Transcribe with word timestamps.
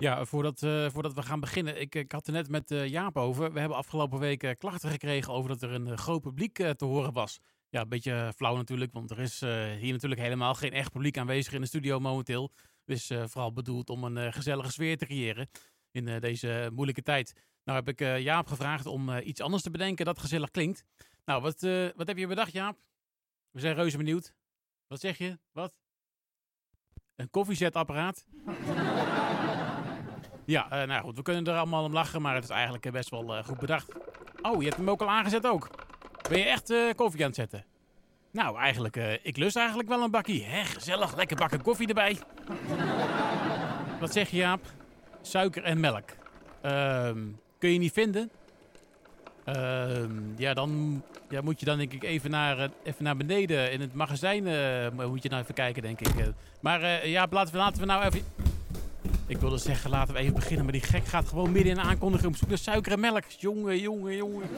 Ja, 0.00 0.24
voordat, 0.24 0.62
uh, 0.62 0.90
voordat 0.90 1.14
we 1.14 1.22
gaan 1.22 1.40
beginnen. 1.40 1.80
Ik, 1.80 1.94
ik 1.94 2.12
had 2.12 2.26
er 2.26 2.32
net 2.32 2.48
met 2.48 2.70
uh, 2.70 2.86
Jaap 2.86 3.16
over. 3.16 3.52
We 3.52 3.60
hebben 3.60 3.78
afgelopen 3.78 4.18
week 4.18 4.42
uh, 4.42 4.50
klachten 4.58 4.90
gekregen 4.90 5.32
over 5.32 5.48
dat 5.48 5.62
er 5.62 5.70
een 5.70 5.98
groot 5.98 6.20
publiek 6.20 6.54
te 6.54 6.84
horen 6.84 7.12
was. 7.12 7.38
Ja, 7.70 7.80
een 7.80 7.88
beetje 7.88 8.32
flauw 8.36 8.56
natuurlijk, 8.56 8.92
want 8.92 9.10
er 9.10 9.18
is 9.18 9.40
hier 9.80 9.92
natuurlijk 9.92 10.20
helemaal 10.20 10.54
geen 10.54 10.72
echt 10.72 10.92
publiek 10.92 11.18
aanwezig 11.18 11.52
in 11.52 11.60
de 11.60 11.66
studio 11.66 12.00
momenteel. 12.00 12.52
Dus 12.84 13.12
vooral 13.24 13.52
bedoeld 13.52 13.90
om 13.90 14.04
een 14.04 14.32
gezellige 14.32 14.70
sfeer 14.70 14.96
te 14.96 15.06
creëren 15.06 15.48
in 15.90 16.20
deze 16.20 16.70
moeilijke 16.72 17.02
tijd. 17.02 17.32
Nou 17.64 17.78
heb 17.78 17.88
ik 17.88 18.20
Jaap 18.20 18.46
gevraagd 18.46 18.86
om 18.86 19.18
iets 19.18 19.40
anders 19.40 19.62
te 19.62 19.70
bedenken 19.70 20.04
dat 20.04 20.18
gezellig 20.18 20.50
klinkt. 20.50 20.84
Nou, 21.24 21.42
wat, 21.42 21.60
wat 21.96 22.06
heb 22.06 22.16
je 22.16 22.26
bedacht, 22.26 22.52
Jaap? 22.52 22.78
We 23.50 23.60
zijn 23.60 23.74
reuze 23.74 23.96
benieuwd. 23.96 24.34
Wat 24.86 25.00
zeg 25.00 25.18
je? 25.18 25.38
Wat? 25.52 25.80
Een 27.16 27.30
koffiezetapparaat? 27.30 28.26
Ja, 30.48 30.82
uh, 30.82 30.88
nou 30.88 31.02
goed, 31.02 31.16
we 31.16 31.22
kunnen 31.22 31.46
er 31.46 31.56
allemaal 31.56 31.84
om 31.84 31.92
lachen, 31.92 32.22
maar 32.22 32.34
het 32.34 32.44
is 32.44 32.50
eigenlijk 32.50 32.90
best 32.90 33.10
wel 33.10 33.36
uh, 33.36 33.44
goed 33.44 33.58
bedacht. 33.58 33.92
Oh, 34.42 34.58
je 34.58 34.64
hebt 34.64 34.76
hem 34.76 34.90
ook 34.90 35.00
al 35.00 35.10
aangezet 35.10 35.46
ook. 35.46 35.68
Ben 36.28 36.38
je 36.38 36.44
echt 36.44 36.70
uh, 36.70 36.94
koffie 36.96 37.20
aan 37.20 37.26
het 37.26 37.36
zetten? 37.36 37.64
Nou, 38.30 38.58
eigenlijk, 38.58 38.96
ik 39.22 39.36
lust 39.36 39.56
eigenlijk 39.56 39.88
wel 39.88 40.02
een 40.02 40.10
bakkie. 40.10 40.44
Hè, 40.44 40.64
gezellig, 40.64 41.16
lekker 41.16 41.36
bakken 41.36 41.62
koffie 41.62 41.88
erbij. 41.88 42.18
Wat 44.00 44.12
zeg 44.12 44.30
je, 44.30 44.36
Jaap? 44.36 44.60
Suiker 45.22 45.62
en 45.62 45.80
melk. 45.80 46.10
Ehm, 46.60 47.18
kun 47.58 47.72
je 47.72 47.78
niet 47.78 47.92
vinden? 47.92 48.30
Ehm, 49.44 50.12
ja, 50.36 50.54
dan 50.54 51.02
ja, 51.28 51.40
moet 51.40 51.60
je 51.60 51.66
dan 51.66 51.78
denk 51.78 51.92
ik 51.92 52.04
even 52.04 52.30
naar, 52.30 52.58
eh, 52.58 52.68
even 52.82 53.04
naar 53.04 53.16
beneden 53.16 53.72
in 53.72 53.80
het 53.80 53.94
magazijn. 53.94 54.46
Uh, 54.46 55.06
moet 55.08 55.22
je 55.22 55.28
nou 55.28 55.42
even 55.42 55.54
kijken, 55.54 55.82
denk 55.82 56.00
ik. 56.00 56.16
Eh. 56.16 56.26
Maar 56.60 57.06
ja, 57.06 57.26
laten 57.30 57.52
we, 57.52 57.58
laten 57.58 57.80
we 57.80 57.86
nou 57.86 58.04
even... 58.04 58.24
Ik 59.28 59.38
wilde 59.38 59.58
zeggen, 59.58 59.90
laten 59.90 60.14
we 60.14 60.20
even 60.20 60.34
beginnen. 60.34 60.64
Maar 60.64 60.72
die 60.72 60.82
gek 60.82 61.06
gaat 61.06 61.28
gewoon 61.28 61.52
midden 61.52 61.72
in 61.72 61.78
de 61.78 61.84
aankondiging 61.88 62.30
op 62.32 62.36
zoek 62.36 62.48
naar 62.48 62.58
suiker 62.58 62.92
en 62.92 63.00
melk. 63.00 63.24
Jongen, 63.38 63.78
jongen, 63.78 64.16
jongen. 64.16 64.48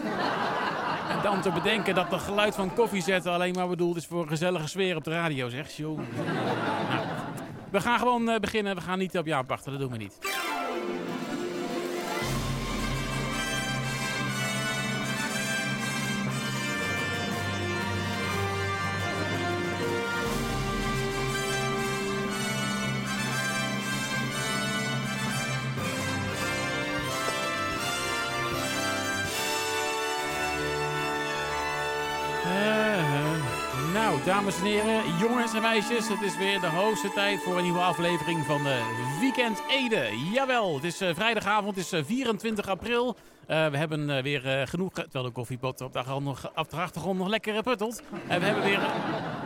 En 1.09 1.23
dan 1.23 1.41
te 1.41 1.51
bedenken 1.51 1.95
dat 1.95 2.11
het 2.11 2.21
geluid 2.21 2.55
van 2.55 2.75
koffie 2.75 3.03
zetten 3.03 3.33
alleen 3.33 3.55
maar 3.55 3.69
bedoeld 3.69 3.97
is 3.97 4.07
voor 4.07 4.23
een 4.23 4.29
gezellige 4.29 4.69
sfeer 4.69 4.97
op 4.97 5.05
de 5.05 5.11
radio, 5.11 5.49
zeg. 5.49 5.71
Jongen. 5.71 6.07
Nou, 6.91 7.07
we 7.71 7.81
gaan 7.81 7.99
gewoon 7.99 8.39
beginnen. 8.41 8.75
We 8.75 8.81
gaan 8.81 8.99
niet 8.99 9.19
op 9.19 9.27
jou 9.27 9.45
wachten, 9.47 9.71
dat 9.71 9.81
doen 9.81 9.91
we 9.91 9.97
niet. 9.97 10.19
Dames 34.25 34.59
en 34.59 34.65
heren, 34.65 35.17
jongens 35.19 35.55
en 35.55 35.63
meisjes. 35.63 36.09
Het 36.09 36.23
is 36.23 36.37
weer 36.37 36.61
de 36.61 36.67
hoogste 36.67 37.13
tijd 37.13 37.43
voor 37.43 37.57
een 37.57 37.63
nieuwe 37.63 37.79
aflevering 37.79 38.45
van 38.45 38.63
de 38.63 38.81
Weekend 39.21 39.63
Ede. 39.69 40.09
Jawel, 40.33 40.75
het 40.75 40.85
is 40.85 41.03
uh, 41.03 41.15
vrijdagavond, 41.15 41.77
het 41.77 41.93
is 41.93 42.07
24 42.07 42.65
eh, 42.65 42.71
april. 42.71 43.17
We 43.47 43.55
hebben 43.55 44.23
weer 44.23 44.69
genoeg, 44.69 44.93
terwijl 44.93 45.25
de 45.25 45.31
koffiepot 45.31 45.81
op 45.81 45.93
de 45.93 45.99
achtergrond, 45.99 46.51
op 46.55 46.71
de 46.71 46.77
achtergrond 46.77 47.19
nog 47.19 47.29
lekker 47.29 47.63
puttelt. 47.63 48.03
we, 48.27 48.33
hebben 48.33 48.63
weer, 48.63 48.79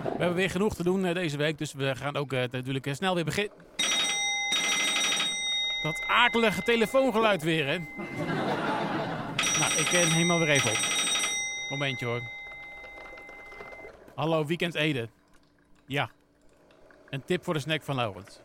we 0.02 0.18
hebben 0.18 0.34
weer 0.34 0.50
genoeg 0.50 0.74
te 0.74 0.82
doen 0.82 1.12
deze 1.12 1.36
week, 1.36 1.58
dus 1.58 1.72
we 1.72 1.94
gaan 1.94 2.16
ook 2.16 2.30
natuurlijk 2.30 2.94
snel 2.94 3.14
weer 3.14 3.24
beginnen. 3.24 3.52
Dat 5.82 6.04
akelige 6.06 6.62
telefoongeluid 6.62 7.42
weer, 7.42 7.66
hè. 7.66 7.78
nou, 9.58 9.72
ik 9.78 9.92
neem 9.92 10.08
helemaal 10.08 10.38
weer 10.38 10.48
even 10.48 10.70
op. 10.70 10.78
Momentje 11.68 12.06
hoor. 12.06 12.43
Hallo, 14.14 14.46
Weekend 14.46 14.74
Ede. 14.74 15.08
Ja. 15.86 16.10
Een 17.10 17.24
tip 17.24 17.44
voor 17.44 17.54
de 17.54 17.60
snack 17.60 17.82
van 17.82 17.94
Laurens. 17.96 18.40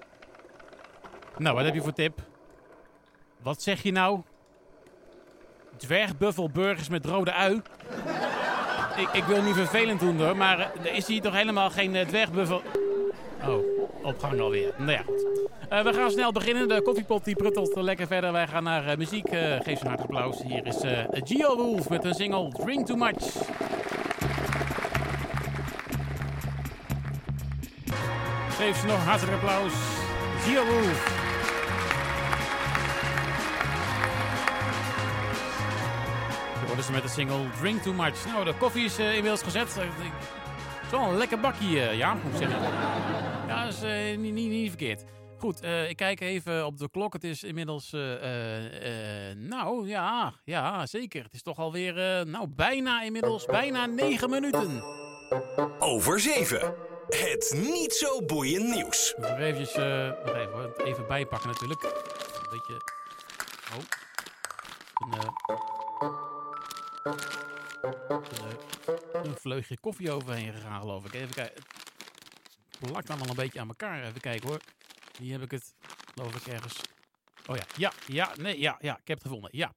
Nou, 1.38 1.56
wat 1.56 1.66
heb 1.66 1.74
je 1.74 1.82
voor 1.82 1.94
tip? 1.94 2.20
Wat 3.42 3.62
zeg 3.62 3.84
je 3.84 3.92
nou? 3.92 4.22
Dwergbuffelburgers 5.78 6.90
met 6.90 7.06
rode 7.06 7.34
ui? 7.34 7.62
ik, 8.98 9.10
ik 9.14 9.24
wil 9.24 9.42
niet 9.42 9.56
vervelend 9.56 10.00
doen 10.00 10.18
hoor, 10.18 10.38
maar 10.38 10.60
uh, 10.60 10.86
er 10.86 10.94
is 10.94 11.08
hier 11.08 11.22
toch 11.22 11.34
helemaal 11.34 11.70
geen 11.70 11.96
uh, 11.96 12.06
dwergbuffel... 12.06 12.62
Oh, 13.48 13.66
opgang 14.04 14.40
alweer. 14.40 14.74
Nou 14.78 14.92
ja, 14.92 15.02
goed. 15.02 15.48
Uh, 15.72 15.84
we 15.84 15.94
gaan 15.94 16.12
snel 16.12 16.32
beginnen. 16.32 16.68
De 16.68 16.82
koffiepot 16.82 17.26
die 17.26 17.36
pruttelt 17.36 17.76
lekker 17.76 18.08
verder. 18.08 18.32
Wij 18.32 18.48
gaan 18.48 18.64
naar 18.64 18.98
muziek. 18.98 19.30
geef 19.30 19.78
ze 19.78 19.84
een 19.84 19.88
hard 19.88 20.02
applaus. 20.02 20.42
Hier 20.42 20.66
is 20.66 20.78
Geo 21.12 21.56
Wolf 21.56 21.90
met 21.90 22.04
een 22.04 22.14
single 22.14 22.50
Drink 22.50 22.86
Too 22.86 22.98
Much. 22.98 23.48
Geef 28.60 28.78
ze 28.78 28.86
nog 28.86 29.06
hartelijk 29.06 29.38
applaus. 29.38 29.74
Zio 30.44 30.66
Wolf. 30.66 31.18
worden 36.66 36.84
ze 36.84 36.92
met 36.92 37.02
de 37.02 37.10
single 37.10 37.50
Drink 37.60 37.82
Too 37.82 37.94
Much. 37.94 38.26
Nou, 38.26 38.46
de 38.46 38.54
koffie 38.54 38.86
is 38.86 39.00
uh, 39.00 39.08
inmiddels 39.08 39.42
gezet. 39.42 39.76
Het 39.76 39.86
is 40.84 40.90
wel 40.92 41.02
een 41.02 41.18
lekker 41.18 41.40
bakje, 41.40 41.68
uh, 41.68 41.98
ja, 41.98 42.14
moet 42.14 42.38
zeggen. 42.38 42.62
Ja, 43.48 43.64
dat 43.66 43.74
is 43.74 43.82
niet, 44.18 44.34
niet, 44.34 44.50
niet, 44.50 44.70
verkeerd. 44.70 45.04
Goed, 45.38 45.64
ik 45.88 45.96
kijk 45.96 46.20
even 46.20 46.66
op 46.66 46.78
de 46.78 46.90
klok. 46.90 47.14
Het 47.14 47.24
is 47.24 47.44
inmiddels, 47.44 47.92
nou 49.36 49.88
ja, 49.88 50.34
ja, 50.44 50.86
zeker. 50.86 51.24
Het 51.24 51.34
is 51.34 51.42
toch 51.42 51.58
alweer, 51.58 51.94
nou 52.28 52.48
bijna 52.48 53.02
inmiddels, 53.02 53.46
bijna 53.46 53.86
negen 53.86 54.30
minuten. 54.30 54.84
Over 55.80 56.20
zeven. 56.20 56.89
Het 57.10 57.54
niet 57.56 57.94
zo 57.94 58.26
boeiend 58.26 58.76
nieuws. 58.76 59.14
Even, 59.18 59.38
eventjes, 59.38 59.76
uh, 59.76 60.06
even, 60.06 60.86
even 60.86 61.08
bijpakken 61.08 61.50
natuurlijk. 61.50 61.84
Een 61.84 62.50
beetje... 62.50 62.82
Oh. 63.74 63.84
Een, 64.94 65.14
uh, 65.18 65.30
een, 69.24 69.36
vleugje 69.38 69.80
koffie 69.80 70.12
overheen 70.12 70.54
gegaan 70.54 70.82
geloof 70.82 71.06
ik. 71.06 71.14
Even 71.14 71.34
kijken. 71.34 71.64
Het 72.80 72.92
plakt 72.92 73.10
allemaal 73.10 73.30
een 73.30 73.36
beetje 73.36 73.60
aan 73.60 73.68
elkaar. 73.68 74.04
Even 74.04 74.22
kijken 74.22 74.50
hoor. 74.50 74.60
Hier 75.20 75.32
heb 75.32 75.42
ik 75.42 75.52
het, 75.52 75.74
geloof 76.14 76.36
ik, 76.36 76.54
ergens... 76.54 76.82
Oh 77.48 77.56
ja, 77.56 77.64
ja, 77.78 77.94
ja, 78.08 78.32
nee, 78.38 78.60
ja, 78.60 78.78
ja, 78.82 78.94
ik 78.94 79.08
heb 79.08 79.18
het 79.18 79.28
gevonden. 79.28 79.50
Ja. 79.54 79.74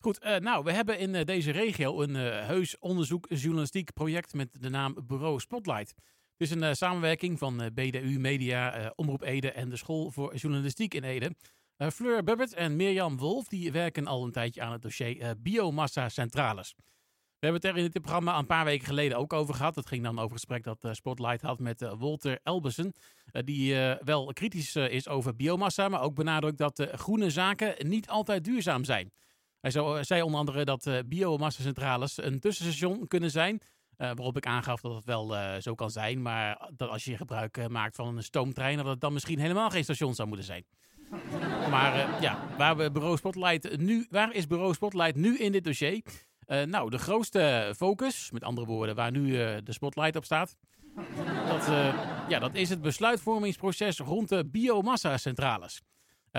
Goed, 0.00 0.20
nou, 0.38 0.64
we 0.64 0.72
hebben 0.72 0.98
in 0.98 1.24
deze 1.24 1.50
regio 1.50 2.02
een 2.02 2.14
heus 2.14 2.78
onderzoek 2.78 3.26
journalistiek 3.28 3.92
project 3.92 4.34
met 4.34 4.48
de 4.60 4.68
naam 4.68 4.96
Bureau 5.06 5.40
Spotlight. 5.40 5.94
Het 6.38 6.50
is 6.50 6.56
een 6.56 6.62
uh, 6.62 6.72
samenwerking 6.72 7.38
van 7.38 7.62
eh, 7.62 7.70
BDU 7.74 8.18
Media, 8.18 8.80
uh, 8.80 8.90
Omroep 8.94 9.22
Ede 9.22 9.52
en 9.52 9.68
de 9.68 9.76
School 9.76 10.10
voor 10.10 10.36
Journalistiek 10.36 10.94
in 10.94 11.04
Ede. 11.04 11.34
Fleur 11.92 12.24
Bubbert 12.24 12.54
en 12.54 12.76
Mirjam 12.76 13.16
Wolf 13.16 13.48
die 13.48 13.72
werken 13.72 14.06
al 14.06 14.24
een 14.24 14.32
tijdje 14.32 14.62
aan 14.62 14.72
het 14.72 14.82
dossier 14.82 15.34
biomassa 15.38 16.08
centrales. 16.08 16.74
We 17.38 17.46
hebben 17.46 17.60
het 17.60 17.70
er 17.70 17.76
in 17.76 17.90
dit 17.90 18.02
programma 18.02 18.38
een 18.38 18.46
paar 18.46 18.64
weken 18.64 18.86
geleden 18.86 19.18
ook 19.18 19.32
over 19.32 19.54
gehad. 19.54 19.74
Het 19.74 19.86
ging 19.86 20.02
dan 20.02 20.12
over 20.12 20.22
het 20.22 20.32
gesprek 20.32 20.64
dat 20.64 20.96
Spotlight 20.96 21.42
had 21.42 21.58
met 21.58 21.80
Walter 21.98 22.38
Elbesen. 22.42 22.92
die 23.44 23.74
wel 24.04 24.32
kritisch 24.32 24.76
is 24.76 25.08
over 25.08 25.36
biomassa, 25.36 25.88
maar 25.88 26.02
ook 26.02 26.14
benadrukt 26.14 26.58
dat 26.58 26.88
groene 26.92 27.30
zaken 27.30 27.88
niet 27.88 28.08
altijd 28.08 28.44
duurzaam 28.44 28.84
zijn. 28.84 29.12
Hij 29.60 29.70
zei 30.04 30.22
onder 30.22 30.38
andere 30.40 30.64
dat 30.64 31.02
biomassa-centrales 31.06 32.22
een 32.22 32.40
tussenstation 32.40 33.06
kunnen 33.06 33.30
zijn 33.30 33.60
waarop 33.98 34.36
ik 34.36 34.46
aangaf 34.46 34.80
dat 34.80 34.94
het 34.94 35.04
wel 35.04 35.34
uh, 35.34 35.54
zo 35.60 35.74
kan 35.74 35.90
zijn, 35.90 36.22
maar 36.22 36.70
dat 36.76 36.90
als 36.90 37.04
je 37.04 37.16
gebruik 37.16 37.56
uh, 37.56 37.66
maakt 37.66 37.96
van 37.96 38.16
een 38.16 38.22
stoomtrein, 38.22 38.76
dat 38.76 38.86
het 38.86 39.00
dan 39.00 39.12
misschien 39.12 39.38
helemaal 39.38 39.70
geen 39.70 39.82
station 39.82 40.14
zou 40.14 40.28
moeten 40.28 40.46
zijn. 40.46 40.64
maar 41.70 42.22
ja, 42.22 42.38
waar, 42.56 42.76
we 42.76 42.90
bureau 42.90 43.16
Spotlight 43.16 43.76
nu, 43.76 44.06
waar 44.10 44.32
is 44.32 44.46
Bureau 44.46 44.74
Spotlight 44.74 45.16
nu 45.16 45.38
in 45.38 45.52
dit 45.52 45.64
dossier? 45.64 46.02
nou, 46.66 46.90
de 46.90 46.98
grootste 46.98 47.72
focus, 47.76 48.30
met 48.30 48.44
andere 48.44 48.66
woorden, 48.66 48.94
waar 48.94 49.10
nu 49.10 49.30
de 49.62 49.72
spotlight 49.72 50.16
op 50.16 50.24
staat, 50.24 50.56
dat, 51.48 51.66
ja, 52.28 52.38
dat 52.38 52.54
is 52.54 52.68
het 52.68 52.80
besluitvormingsproces 52.80 53.98
rond 53.98 54.28
de 54.28 54.44
biomassa-centrales. 54.46 55.82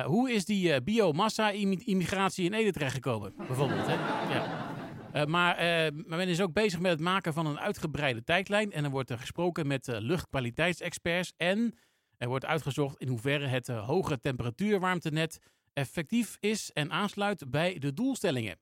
hoe 0.03 0.31
is 0.31 0.45
die 0.45 0.81
biomassa-immigratie 0.81 2.45
in 2.45 2.53
Ede 2.53 2.71
terechtgekomen, 2.71 3.33
bijvoorbeeld? 3.37 3.87
Hè? 3.87 3.93
Ja. 4.33 4.67
Maar, 5.11 5.55
uh, 5.55 6.05
maar, 6.05 6.17
men 6.17 6.27
is 6.27 6.41
ook 6.41 6.53
bezig 6.53 6.79
met 6.79 6.91
het 6.91 6.99
maken 6.99 7.33
van 7.33 7.45
een 7.45 7.59
uitgebreide 7.59 8.23
tijdlijn. 8.23 8.71
En 8.71 8.83
er 8.83 8.89
wordt 8.89 9.09
er 9.09 9.19
gesproken 9.19 9.67
met 9.67 9.87
luchtkwaliteitsexperts. 9.87 11.33
En 11.37 11.75
er 12.17 12.27
wordt 12.27 12.45
uitgezocht 12.45 12.97
in 12.97 13.07
hoeverre 13.07 13.47
het 13.47 13.67
hoge 13.67 14.19
temperatuurwarmtenet 14.19 15.39
effectief 15.73 16.37
is 16.39 16.71
en 16.73 16.91
aansluit 16.91 17.51
bij 17.51 17.79
de 17.79 17.93
doelstellingen. 17.93 18.57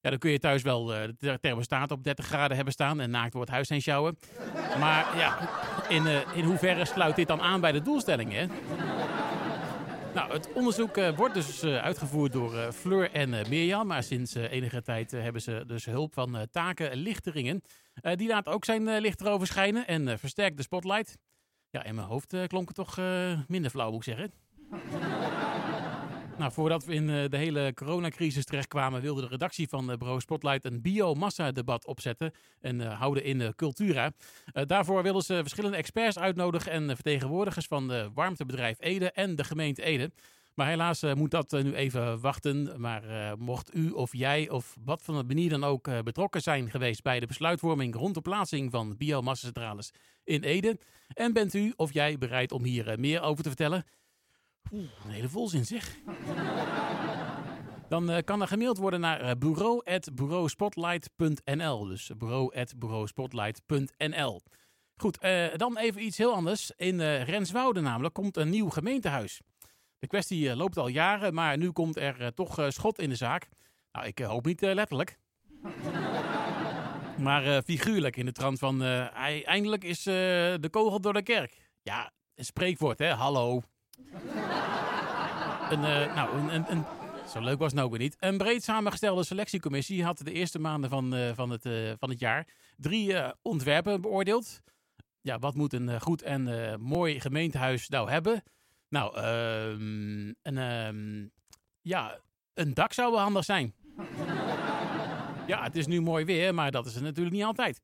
Ja, 0.00 0.10
dan 0.10 0.18
kun 0.18 0.30
je 0.30 0.38
thuis 0.38 0.62
wel 0.62 0.84
de 0.84 1.38
thermostaat 1.40 1.90
op 1.90 2.04
30 2.04 2.26
graden 2.26 2.56
hebben 2.56 2.74
staan 2.74 3.00
en 3.00 3.10
naakt 3.10 3.34
wordt 3.34 3.50
huis 3.50 3.68
heen 3.68 3.82
sjouwen. 3.82 4.18
Maar 4.78 5.16
ja, 5.16 5.48
in, 5.88 6.06
in 6.34 6.44
hoeverre 6.44 6.84
sluit 6.84 7.16
dit 7.16 7.28
dan 7.28 7.40
aan 7.40 7.60
bij 7.60 7.72
de 7.72 7.82
doelstellingen? 7.82 8.50
Nou, 10.14 10.32
het 10.32 10.52
onderzoek 10.52 10.96
eh, 10.96 11.16
wordt 11.16 11.34
dus 11.34 11.62
eh, 11.62 11.76
uitgevoerd 11.76 12.32
door 12.32 12.56
eh, 12.56 12.70
Fleur 12.70 13.12
en 13.12 13.30
Mirjam. 13.30 13.86
Maar 13.86 14.02
sinds 14.02 14.34
enige 14.34 14.82
tijd 14.82 15.10
hebben 15.10 15.42
ze 15.42 15.64
dus 15.66 15.84
hulp 15.84 16.14
van 16.14 16.46
Taken 16.50 16.96
Lichteringen. 16.96 17.62
Die 18.14 18.28
laat 18.28 18.46
ook 18.46 18.64
zijn 18.64 18.98
licht 18.98 19.20
erover 19.20 19.46
schijnen 19.46 19.86
en 19.86 20.18
versterkt 20.18 20.56
de 20.56 20.62
spotlight. 20.62 21.16
Ja, 21.70 21.84
in 21.84 21.94
mijn 21.94 22.06
hoofd 22.06 22.34
klonk 22.46 22.68
het 22.68 22.76
toch 22.76 22.96
minder 23.48 23.70
flauw, 23.70 23.90
moet 23.90 24.06
ik 24.06 24.16
zeggen. 24.16 25.49
Nou, 26.40 26.52
voordat 26.52 26.84
we 26.84 26.94
in 26.94 27.10
eh, 27.10 27.28
de 27.28 27.36
hele 27.36 27.72
coronacrisis 27.74 28.44
terechtkwamen... 28.44 29.00
wilde 29.00 29.20
de 29.20 29.26
redactie 29.26 29.68
van 29.68 29.90
eh, 29.90 29.96
bureau 29.96 30.20
Spotlight 30.20 30.64
een 30.64 30.80
biomassa-debat 30.82 31.86
opzetten... 31.86 32.32
en 32.60 32.80
eh, 32.80 32.98
houden 32.98 33.24
in 33.24 33.54
Cultura. 33.54 34.12
Daarvoor 34.52 35.02
wilden 35.02 35.22
ze 35.22 35.38
verschillende 35.40 35.76
experts 35.76 36.18
uitnodigen... 36.18 36.72
en 36.72 36.94
vertegenwoordigers 36.94 37.66
van 37.66 37.88
de 37.88 38.10
warmtebedrijf 38.14 38.76
Ede 38.80 39.10
en 39.10 39.36
de 39.36 39.44
gemeente 39.44 39.82
Ede... 39.82 40.10
Maar 40.54 40.68
helaas 40.68 41.02
moet 41.14 41.30
dat 41.30 41.50
nu 41.50 41.74
even 41.74 42.20
wachten. 42.20 42.80
Maar 42.80 43.02
mocht 43.38 43.74
u 43.74 43.90
of 43.90 44.12
jij 44.12 44.48
of 44.48 44.76
wat 44.84 45.02
van 45.02 45.16
de 45.16 45.24
manier 45.24 45.50
dan 45.50 45.64
ook 45.64 46.04
betrokken 46.04 46.40
zijn 46.40 46.70
geweest 46.70 47.02
bij 47.02 47.20
de 47.20 47.26
besluitvorming 47.26 47.94
rond 47.94 48.14
de 48.14 48.20
plaatsing 48.20 48.70
van 48.70 48.96
biomassacentrales 48.96 49.90
in 50.24 50.42
Ede. 50.42 50.78
En 51.14 51.32
bent 51.32 51.54
u 51.54 51.72
of 51.76 51.92
jij 51.92 52.18
bereid 52.18 52.52
om 52.52 52.64
hier 52.64 52.94
meer 52.98 53.20
over 53.22 53.42
te 53.42 53.48
vertellen? 53.48 53.84
Een 54.70 54.90
hele 55.10 55.28
volzin 55.28 55.64
zeg. 55.66 55.96
Dan 57.88 58.10
eh, 58.10 58.22
kan 58.24 58.40
er 58.40 58.48
gemaild 58.48 58.78
worden 58.78 59.00
naar 59.00 59.20
uh. 59.20 59.30
Dus 61.88 62.10
bureau.bureauspotlight.nl. 62.18 64.40
Goed, 64.96 65.18
eh, 65.18 65.46
dan 65.56 65.78
even 65.78 66.04
iets 66.04 66.18
heel 66.18 66.34
anders. 66.34 66.72
In 66.76 67.00
eh, 67.00 67.22
Renswoude 67.22 67.80
namelijk 67.80 68.14
komt 68.14 68.36
een 68.36 68.50
nieuw 68.50 68.68
gemeentehuis. 68.68 69.40
De 69.98 70.06
kwestie 70.06 70.50
eh, 70.50 70.56
loopt 70.56 70.76
al 70.78 70.88
jaren, 70.88 71.34
maar 71.34 71.56
nu 71.58 71.70
komt 71.70 71.96
er 71.96 72.20
eh, 72.20 72.26
toch 72.26 72.58
eh, 72.58 72.66
schot 72.68 72.98
in 72.98 73.08
de 73.08 73.14
zaak. 73.14 73.48
Nou, 73.92 74.06
ik 74.06 74.20
eh, 74.20 74.28
hoop 74.28 74.46
niet 74.46 74.62
eh, 74.62 74.74
letterlijk. 74.74 75.18
maar 77.26 77.44
eh, 77.44 77.58
figuurlijk 77.64 78.16
in 78.16 78.24
de 78.26 78.32
trant 78.32 78.58
van... 78.58 78.82
eh, 78.82 79.14
ei- 79.14 79.42
eindelijk 79.42 79.84
is 79.84 79.98
eh, 80.06 80.14
de 80.60 80.68
kogel 80.70 81.00
door 81.00 81.12
de 81.12 81.22
kerk. 81.22 81.56
Ja, 81.82 82.10
een 82.34 82.44
spreekwoord, 82.44 82.98
hè? 82.98 83.08
Hallo. 83.12 83.62
een, 85.70 85.84
eh, 85.84 86.14
nou, 86.14 86.38
een, 86.38 86.54
een, 86.54 86.72
een, 86.72 86.84
zo 87.28 87.40
leuk 87.40 87.58
was 87.58 87.66
het 87.66 87.76
nou 87.80 87.90
weer 87.90 87.98
niet. 87.98 88.16
Een 88.18 88.36
breed 88.36 88.64
samengestelde 88.64 89.24
selectiecommissie 89.24 90.04
had 90.04 90.18
de 90.18 90.32
eerste 90.32 90.58
maanden 90.58 90.90
van, 90.90 91.14
eh, 91.14 91.30
van, 91.34 91.50
het, 91.50 91.66
eh, 91.66 91.92
van 91.98 92.10
het 92.10 92.20
jaar 92.20 92.46
drie 92.76 93.14
ontwerpen 93.42 94.00
beoordeeld. 94.00 94.60
Ja, 95.20 95.38
wat 95.38 95.54
moet 95.54 95.72
een 95.72 96.00
goed 96.00 96.22
en 96.22 96.76
mooi 96.80 97.20
gemeentehuis 97.20 97.88
nou 97.88 98.10
hebben? 98.10 98.42
Nou, 98.88 99.16
ehm, 99.16 100.32
een, 100.42 100.58
ehm, 100.58 101.26
ja, 101.80 102.18
een 102.54 102.74
dak 102.74 102.92
zou 102.92 103.12
wel 103.12 103.20
handig 103.20 103.44
zijn. 103.44 103.74
ja, 105.46 105.62
het 105.62 105.76
is 105.76 105.86
nu 105.86 106.00
mooi 106.00 106.24
weer, 106.24 106.54
maar 106.54 106.70
dat 106.70 106.86
is 106.86 106.94
het 106.94 107.02
natuurlijk 107.02 107.36
niet 107.36 107.44
altijd. 107.44 107.80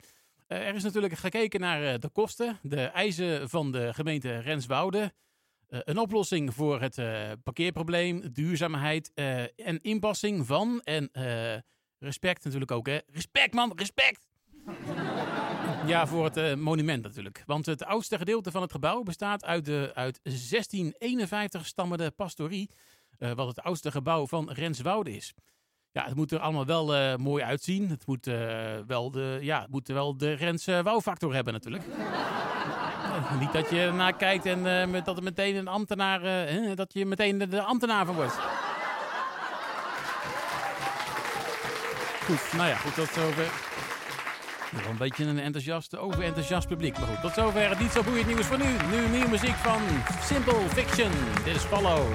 Er 0.47 0.75
is 0.75 0.83
natuurlijk 0.83 1.15
gekeken 1.15 1.61
naar 1.61 2.01
de 2.01 2.09
kosten, 2.09 2.59
de 2.63 2.83
eisen 2.83 3.49
van 3.49 3.73
de 3.73 3.95
gemeente 3.95 4.39
Renswoude. 4.39 5.13
Eh, 5.69 5.81
een 5.85 5.99
oplossing 5.99 6.55
voor 6.55 6.81
het 6.81 6.99
eh, 6.99 7.31
parkeerprobleem, 7.43 8.33
duurzaamheid 8.33 9.11
eh, 9.15 9.43
en 9.43 9.81
inpassing 9.83 10.47
van. 10.47 10.81
En 10.85 11.11
respect 11.99 12.45
natuurlijk 12.45 12.71
ook, 12.71 12.87
hè? 12.87 12.99
Respect, 13.13 13.55
man, 13.55 13.73
respect! 13.77 14.27
Ja, 15.87 16.07
voor 16.07 16.25
het 16.25 16.59
monument 16.59 17.03
natuurlijk. 17.03 17.43
Want 17.47 17.67
het 17.67 17.85
oudste 17.85 18.19
gedeelte 18.19 18.51
van 18.51 18.63
het 18.63 18.73
gebouw 18.73 19.03
bestaat 19.03 19.45
uit 19.45 19.65
de 19.65 19.91
uit 19.95 20.21
1651 20.23 21.67
stammende 21.67 22.11
pastorie. 22.11 22.71
wat 23.19 23.47
het 23.47 23.61
oudste 23.61 23.91
gebouw 23.91 24.27
van 24.27 24.51
Renswoude 24.51 25.11
is. 25.17 25.35
Ja, 25.93 26.05
het 26.05 26.15
moet 26.15 26.33
er 26.33 26.39
allemaal 26.39 26.67
wel 26.67 26.95
eh, 26.95 27.17
mooi 27.17 27.45
uitzien. 27.45 27.89
Het 27.89 28.07
moet, 28.07 28.27
wel 28.87 29.11
de, 29.11 29.39
ja, 29.41 29.67
moet 29.71 29.89
wel 29.89 30.17
de 30.17 30.33
Rens 30.33 30.65
hebben 30.65 31.53
natuurlijk. 31.53 31.85
Niet 33.41 33.53
dat 33.53 33.71
je 33.71 33.81
ernaar 33.81 34.13
kijkt 34.13 34.47
en 34.47 34.93
eh, 34.95 35.05
dat 35.05 35.17
er 35.17 35.23
meteen 35.23 35.57
een 35.57 35.69
ambtenaar, 35.69 36.23
eh, 36.23 36.71
dat 36.75 36.93
je 36.93 37.07
meteen 37.07 37.39
de, 37.39 37.63
ambtenaar 37.63 38.07
van 38.07 38.15
wordt. 38.15 38.39
Goed, 42.25 42.53
nou 42.53 42.69
ja, 42.69 42.77
goed, 42.77 42.95
tot 42.95 43.09
zover. 43.09 43.47
Nog 44.71 44.85
een 44.85 44.97
beetje 44.97 45.25
een 45.25 45.39
enthousiast, 45.39 45.97
overenthousiast 45.97 46.69
publiek. 46.69 46.99
Maar 46.99 47.09
goed, 47.09 47.21
tot 47.21 47.33
zover 47.33 47.69
het 47.69 47.79
niet 47.79 47.91
zo 47.91 48.03
boeiend 48.03 48.27
nieuws 48.27 48.47
voor 48.47 48.59
nu. 48.59 48.77
Nu 48.91 49.09
nieuwe 49.09 49.29
muziek 49.29 49.55
van 49.55 49.81
Simple 50.23 50.69
Fiction. 50.69 51.11
Dit 51.45 51.57
is 51.57 51.63
Follow. 51.63 52.07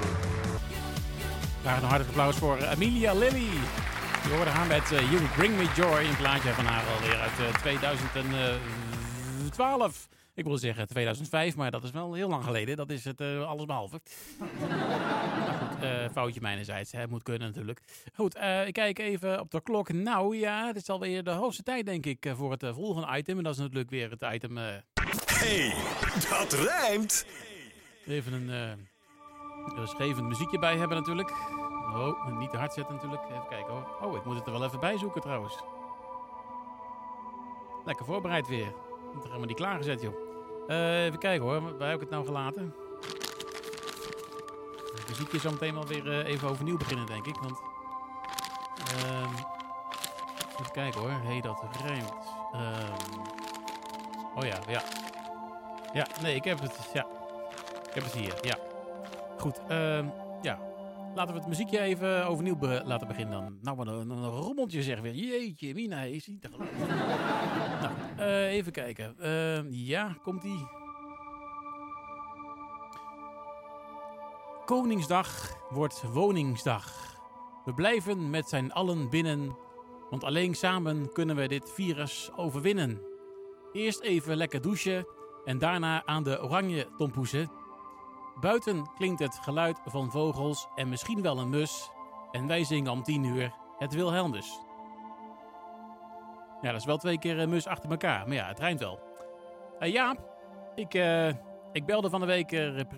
Graag 1.61 1.81
een 1.81 1.87
hartelijk 1.87 2.09
applaus 2.09 2.35
voor 2.35 2.65
Amelia 2.65 3.13
Lilly. 3.13 3.49
Je 4.23 4.29
hoorde 4.35 4.49
haar 4.49 4.67
met 4.67 4.91
eh, 4.91 5.11
You 5.11 5.23
Bring 5.35 5.57
Me 5.57 5.65
Joy. 5.75 6.03
Een 6.03 6.17
plaatje 6.17 6.53
van 6.53 6.65
haar 6.65 6.83
alweer 6.95 7.19
uit 7.19 7.39
eh, 7.39 7.45
2012. 7.61 10.09
Ik 10.33 10.45
wil 10.45 10.57
zeggen 10.57 10.87
2005, 10.87 11.55
maar 11.55 11.71
dat 11.71 11.83
is 11.83 11.91
wel 11.91 12.13
heel 12.13 12.29
lang 12.29 12.43
geleden. 12.43 12.77
Dat 12.77 12.89
is 12.89 13.05
het 13.05 13.21
uh, 13.21 13.47
allesbehalve. 13.47 14.01
maar 14.59 15.69
goed, 15.69 15.83
uh, 15.83 16.09
foutje 16.11 16.41
mijnerzijds. 16.41 16.91
Hè. 16.91 17.07
Moet 17.07 17.23
kunnen 17.23 17.47
natuurlijk. 17.47 17.81
Goed, 18.13 18.35
uh, 18.35 18.67
ik 18.67 18.73
kijk 18.73 18.99
even 18.99 19.39
op 19.39 19.51
de 19.51 19.61
klok. 19.61 19.93
Nou 19.93 20.37
ja, 20.37 20.67
het 20.67 20.75
is 20.75 20.89
alweer 20.89 21.23
de 21.23 21.31
hoogste 21.31 21.63
tijd 21.63 21.85
denk 21.85 22.05
ik 22.05 22.33
voor 22.35 22.51
het 22.51 22.65
volgende 22.73 23.17
item. 23.17 23.37
En 23.37 23.43
dat 23.43 23.53
is 23.53 23.59
natuurlijk 23.59 23.89
weer 23.89 24.09
het 24.09 24.25
item... 24.33 24.57
hey, 24.57 25.73
dat 26.29 26.53
rijmt! 26.53 27.25
Even 28.05 28.33
een 28.33 28.77
rustgevend 29.75 30.27
muziekje 30.27 30.59
bij 30.59 30.77
hebben 30.77 30.97
natuurlijk. 30.97 31.29
Oh, 31.93 32.39
niet 32.39 32.51
te 32.51 32.57
hard 32.57 32.73
zetten 32.73 32.95
natuurlijk. 32.95 33.23
Even 33.23 33.47
kijken 33.49 33.73
hoor. 33.73 33.97
Oh, 34.01 34.15
ik 34.15 34.25
moet 34.25 34.35
het 34.35 34.45
er 34.45 34.51
wel 34.51 34.65
even 34.65 34.79
bij 34.79 34.97
zoeken 34.97 35.21
trouwens. 35.21 35.63
Lekker 37.85 38.05
voorbereid 38.05 38.47
weer. 38.47 38.73
Heb 39.13 39.37
maar 39.37 39.47
die 39.47 39.55
klaargezet 39.55 40.01
joh. 40.01 40.13
Uh, 40.67 41.05
even 41.05 41.19
kijken 41.19 41.45
hoor, 41.45 41.77
waar 41.77 41.87
heb 41.87 41.95
ik 41.95 42.01
het 42.01 42.09
nou 42.09 42.25
gelaten? 42.25 42.73
Het 44.95 45.07
muziekje 45.07 45.39
zo 45.39 45.51
meteen 45.51 45.73
wel 45.73 45.87
weer 45.87 46.05
uh, 46.05 46.27
even 46.27 46.49
overnieuw 46.49 46.77
beginnen 46.77 47.05
denk 47.05 47.25
ik. 47.25 47.35
Want... 47.35 47.61
Uh, 48.95 49.33
even 50.59 50.71
kijken 50.71 50.99
hoor. 50.99 51.09
Hé, 51.09 51.27
hey, 51.27 51.41
dat 51.41 51.63
rijmt. 51.85 52.13
Um, 52.53 53.21
oh 54.35 54.45
ja, 54.45 54.59
ja. 54.67 54.81
Ja, 55.93 56.07
nee, 56.21 56.35
ik 56.35 56.43
heb 56.43 56.59
het. 56.59 56.89
Ja. 56.93 57.05
Ik 57.87 57.93
heb 57.93 58.03
het 58.03 58.13
hier, 58.13 58.33
ja. 58.41 58.57
Goed, 59.37 59.59
uh, 59.69 60.05
ja. 60.41 60.59
Laten 61.15 61.33
we 61.33 61.39
het 61.39 61.47
muziekje 61.47 61.79
even 61.79 62.25
overnieuw 62.25 62.57
laten 62.83 63.07
beginnen 63.07 63.41
dan. 63.41 63.57
Nou, 63.61 63.77
wat 63.77 63.87
een, 63.87 64.09
een 64.09 64.29
rommeltje 64.29 64.83
zeg 64.83 65.01
weer. 65.01 65.13
Jeetje, 65.13 65.73
Mina, 65.73 66.01
is 66.01 66.27
niet 66.27 66.41
te 66.41 66.49
uh, 68.21 68.51
even 68.51 68.71
kijken. 68.71 69.15
Uh, 69.19 69.71
ja, 69.87 70.15
komt-ie. 70.23 70.67
Koningsdag 74.65 75.55
wordt 75.69 76.03
woningsdag. 76.13 76.93
We 77.65 77.73
blijven 77.73 78.29
met 78.29 78.49
zijn 78.49 78.73
allen 78.73 79.09
binnen, 79.09 79.55
want 80.09 80.23
alleen 80.23 80.55
samen 80.55 81.11
kunnen 81.11 81.35
we 81.35 81.47
dit 81.47 81.71
virus 81.71 82.31
overwinnen. 82.35 83.01
Eerst 83.71 84.01
even 84.01 84.37
lekker 84.37 84.61
douchen 84.61 85.05
en 85.45 85.57
daarna 85.57 86.05
aan 86.05 86.23
de 86.23 86.43
oranje 86.43 86.87
tompoesen. 86.97 87.51
Buiten 88.39 88.89
klinkt 88.97 89.19
het 89.19 89.39
geluid 89.41 89.79
van 89.85 90.11
vogels 90.11 90.67
en 90.75 90.89
misschien 90.89 91.21
wel 91.21 91.37
een 91.37 91.49
mus. 91.49 91.89
En 92.31 92.47
wij 92.47 92.63
zingen 92.63 92.91
om 92.91 93.03
tien 93.03 93.23
uur 93.23 93.53
het 93.77 93.93
Wilhelmus. 93.93 94.59
Ja, 96.61 96.71
dat 96.71 96.79
is 96.79 96.85
wel 96.85 96.97
twee 96.97 97.19
keer 97.19 97.39
een 97.39 97.49
mus 97.49 97.67
achter 97.67 97.89
elkaar. 97.89 98.27
Maar 98.27 98.35
ja, 98.35 98.47
het 98.47 98.59
rijmt 98.59 98.79
wel. 98.79 98.99
Uh, 99.79 100.11
ik, 100.75 100.93
uh, 100.93 101.27
ik 101.71 101.85
belde 101.85 102.09
van 102.09 102.19
de 102.19 102.25
week 102.25 102.47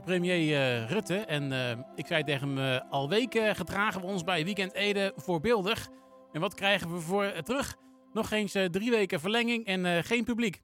premier 0.06 0.86
Rutte. 0.86 1.18
En 1.18 1.52
ik 1.96 2.08
zei 2.08 2.24
tegen 2.24 2.58
hem, 2.58 2.82
al 2.90 3.10
weken 3.10 3.56
gedragen 3.56 4.02
we 4.02 4.08
ons 4.08 4.24
bij 4.24 4.44
Weekend 4.44 4.74
Ede 4.74 5.14
voorbeeldig. 5.16 5.88
En 6.32 6.42
wat 6.42 6.54
krijgen 6.54 6.94
we 6.94 7.00
voor 7.00 7.32
terug? 7.44 7.76
Nog 8.14 8.32
eens 8.32 8.52
drie 8.52 8.92
weken 8.92 9.20
verlenging 9.20 9.66
en 9.66 10.04
geen 10.04 10.24
publiek. 10.24 10.62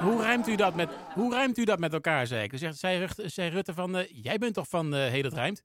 Hoe, 0.00 0.22
ruimt 0.22 0.48
u 0.48 0.56
dat 0.56 0.74
met, 0.74 0.88
hoe 1.14 1.32
ruimt 1.32 1.58
u 1.58 1.64
dat 1.64 1.78
met 1.78 1.92
elkaar, 1.92 2.26
zei 2.26 2.42
ik. 2.42 2.52
Zegt, 2.54 2.78
zei, 2.78 3.48
Rutte 3.48 3.74
van, 3.74 4.06
jij 4.08 4.38
bent 4.38 4.54
toch 4.54 4.68
van 4.68 4.94
uh, 4.94 5.06
Heel 5.06 5.22
het 5.22 5.32
Rijmt? 5.32 5.64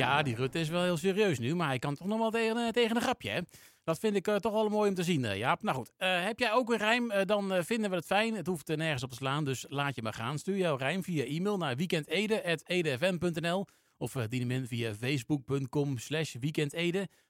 Ja, 0.00 0.22
die 0.22 0.34
Rutte 0.34 0.58
is 0.58 0.68
wel 0.68 0.82
heel 0.82 0.96
serieus 0.96 1.38
nu, 1.38 1.54
maar 1.54 1.68
hij 1.68 1.78
kan 1.78 1.94
toch 1.94 2.06
nog 2.06 2.18
wel 2.18 2.30
tegen, 2.30 2.56
uh, 2.56 2.68
tegen 2.68 2.96
een 2.96 3.02
grapje, 3.02 3.30
hè? 3.30 3.40
Dat 3.84 3.98
vind 3.98 4.16
ik 4.16 4.24
toch 4.24 4.52
wel 4.52 4.68
mooi 4.68 4.88
om 4.88 4.94
te 4.94 5.02
zien, 5.02 5.36
Jaap. 5.36 5.62
Nou 5.62 5.76
goed, 5.76 5.92
heb 5.96 6.38
jij 6.38 6.52
ook 6.52 6.70
een 6.72 6.78
rijm, 6.78 7.12
dan 7.26 7.64
vinden 7.64 7.90
we 7.90 7.96
het 7.96 8.06
fijn. 8.06 8.34
Het 8.34 8.46
hoeft 8.46 8.68
nergens 8.68 9.02
op 9.02 9.10
te 9.10 9.16
slaan, 9.16 9.44
dus 9.44 9.64
laat 9.68 9.94
je 9.94 10.02
maar 10.02 10.14
gaan. 10.14 10.38
Stuur 10.38 10.56
jouw 10.56 10.76
rijm 10.76 11.02
via 11.02 11.24
e-mail 11.24 11.56
naar 11.56 11.76
weekendede.edfm.nl 11.76 13.66
Of 13.96 14.12
dien 14.12 14.40
hem 14.40 14.50
in 14.50 14.66
via 14.66 14.94
facebook.com 14.94 15.98
slash. 15.98 16.34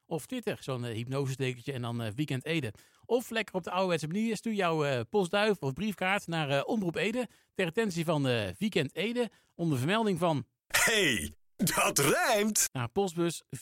Of 0.06 0.26
Twitter, 0.26 0.58
zo'n 0.60 0.84
hypnosestekentje 0.84 1.72
en 1.72 1.82
dan 1.82 2.14
Weekend 2.14 2.44
Ede. 2.44 2.72
Of 3.04 3.30
lekker 3.30 3.54
op 3.54 3.64
de 3.64 3.70
ouderwetse 3.70 4.06
manier, 4.06 4.36
stuur 4.36 4.54
jouw 4.54 5.04
postduif 5.04 5.58
of 5.60 5.72
briefkaart 5.72 6.26
naar 6.26 6.64
Omroep 6.64 6.96
Ede. 6.96 7.28
Ter 7.54 7.66
attentie 7.66 8.04
van 8.04 8.22
Weekend 8.58 8.94
Ede, 8.94 9.30
onder 9.54 9.78
vermelding 9.78 10.18
van... 10.18 10.44
Hey, 10.66 11.34
dat 11.64 11.98
rijmt! 11.98 12.68
Naar 12.72 12.88
postbus 12.88 13.42
42426710 13.56 13.58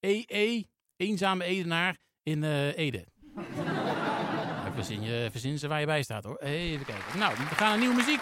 EE, 0.00 0.66
Eenzame 0.96 1.44
Edenaar 1.44 1.98
in 2.22 2.44
Ede. 2.72 3.04
verzin, 4.74 5.02
je, 5.02 5.28
verzin 5.30 5.58
ze 5.58 5.68
waar 5.68 5.80
je 5.80 5.86
bij 5.86 6.02
staat 6.02 6.24
hoor. 6.24 6.38
Even 6.38 6.86
kijken. 6.86 7.18
Nou, 7.18 7.34
we 7.36 7.54
gaan 7.54 7.68
naar 7.68 7.78
nieuwe 7.78 7.94
muziek. 7.94 8.20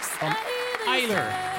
Van 0.00 0.36
Eiler. 0.86 1.50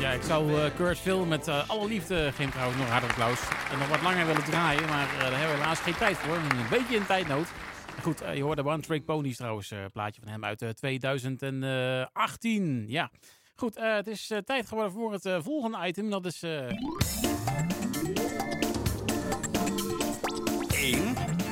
Ja, 0.00 0.10
ik 0.10 0.22
zou 0.22 0.52
uh, 0.52 0.64
Kurt 0.76 0.98
Phil 0.98 1.24
met 1.24 1.48
uh, 1.48 1.68
alle 1.68 1.86
liefde, 1.86 2.32
geen 2.34 2.50
trouwens 2.50 2.78
nog 2.78 2.88
harder 2.88 3.10
applaus, 3.10 3.40
en 3.72 3.78
nog 3.78 3.88
wat 3.88 4.02
langer 4.02 4.26
willen 4.26 4.44
draaien, 4.44 4.88
maar 4.88 5.06
uh, 5.14 5.20
daar 5.20 5.38
hebben 5.38 5.56
we 5.56 5.62
helaas 5.62 5.80
geen 5.80 5.96
tijd 5.96 6.16
voor. 6.16 6.36
Een 6.36 6.68
beetje 6.70 6.96
in 6.96 7.06
tijdnood. 7.06 7.46
Goed, 8.04 8.22
je 8.34 8.42
hoorde 8.42 8.64
One 8.64 8.80
Trick 8.80 9.04
Ponies 9.04 9.36
trouwens, 9.36 9.72
plaatje 9.92 10.20
van 10.20 10.30
hem 10.30 10.44
uit 10.44 10.76
2018. 10.76 12.84
Ja, 12.88 13.10
goed, 13.56 13.78
het 13.78 14.06
is 14.06 14.32
tijd 14.44 14.68
geworden 14.68 14.92
voor 14.92 15.12
het 15.12 15.28
volgende 15.38 15.86
item. 15.86 16.10
Dat 16.10 16.26
is... 16.26 16.42
1, 16.42 16.78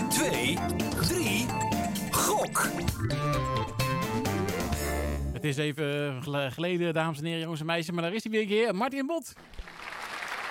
2, 0.08 0.58
3, 1.00 1.46
gok! 2.10 2.68
Het 5.32 5.44
is 5.44 5.56
even 5.56 6.22
geleden, 6.52 6.94
dames 6.94 7.18
en 7.18 7.24
heren, 7.24 7.40
jongens 7.40 7.60
en 7.60 7.66
meisjes, 7.66 7.94
maar 7.94 8.02
daar 8.02 8.14
is 8.14 8.22
hij 8.22 8.32
weer 8.32 8.42
een 8.42 8.48
keer. 8.48 8.74
Martin 8.74 9.06
Bot. 9.06 9.32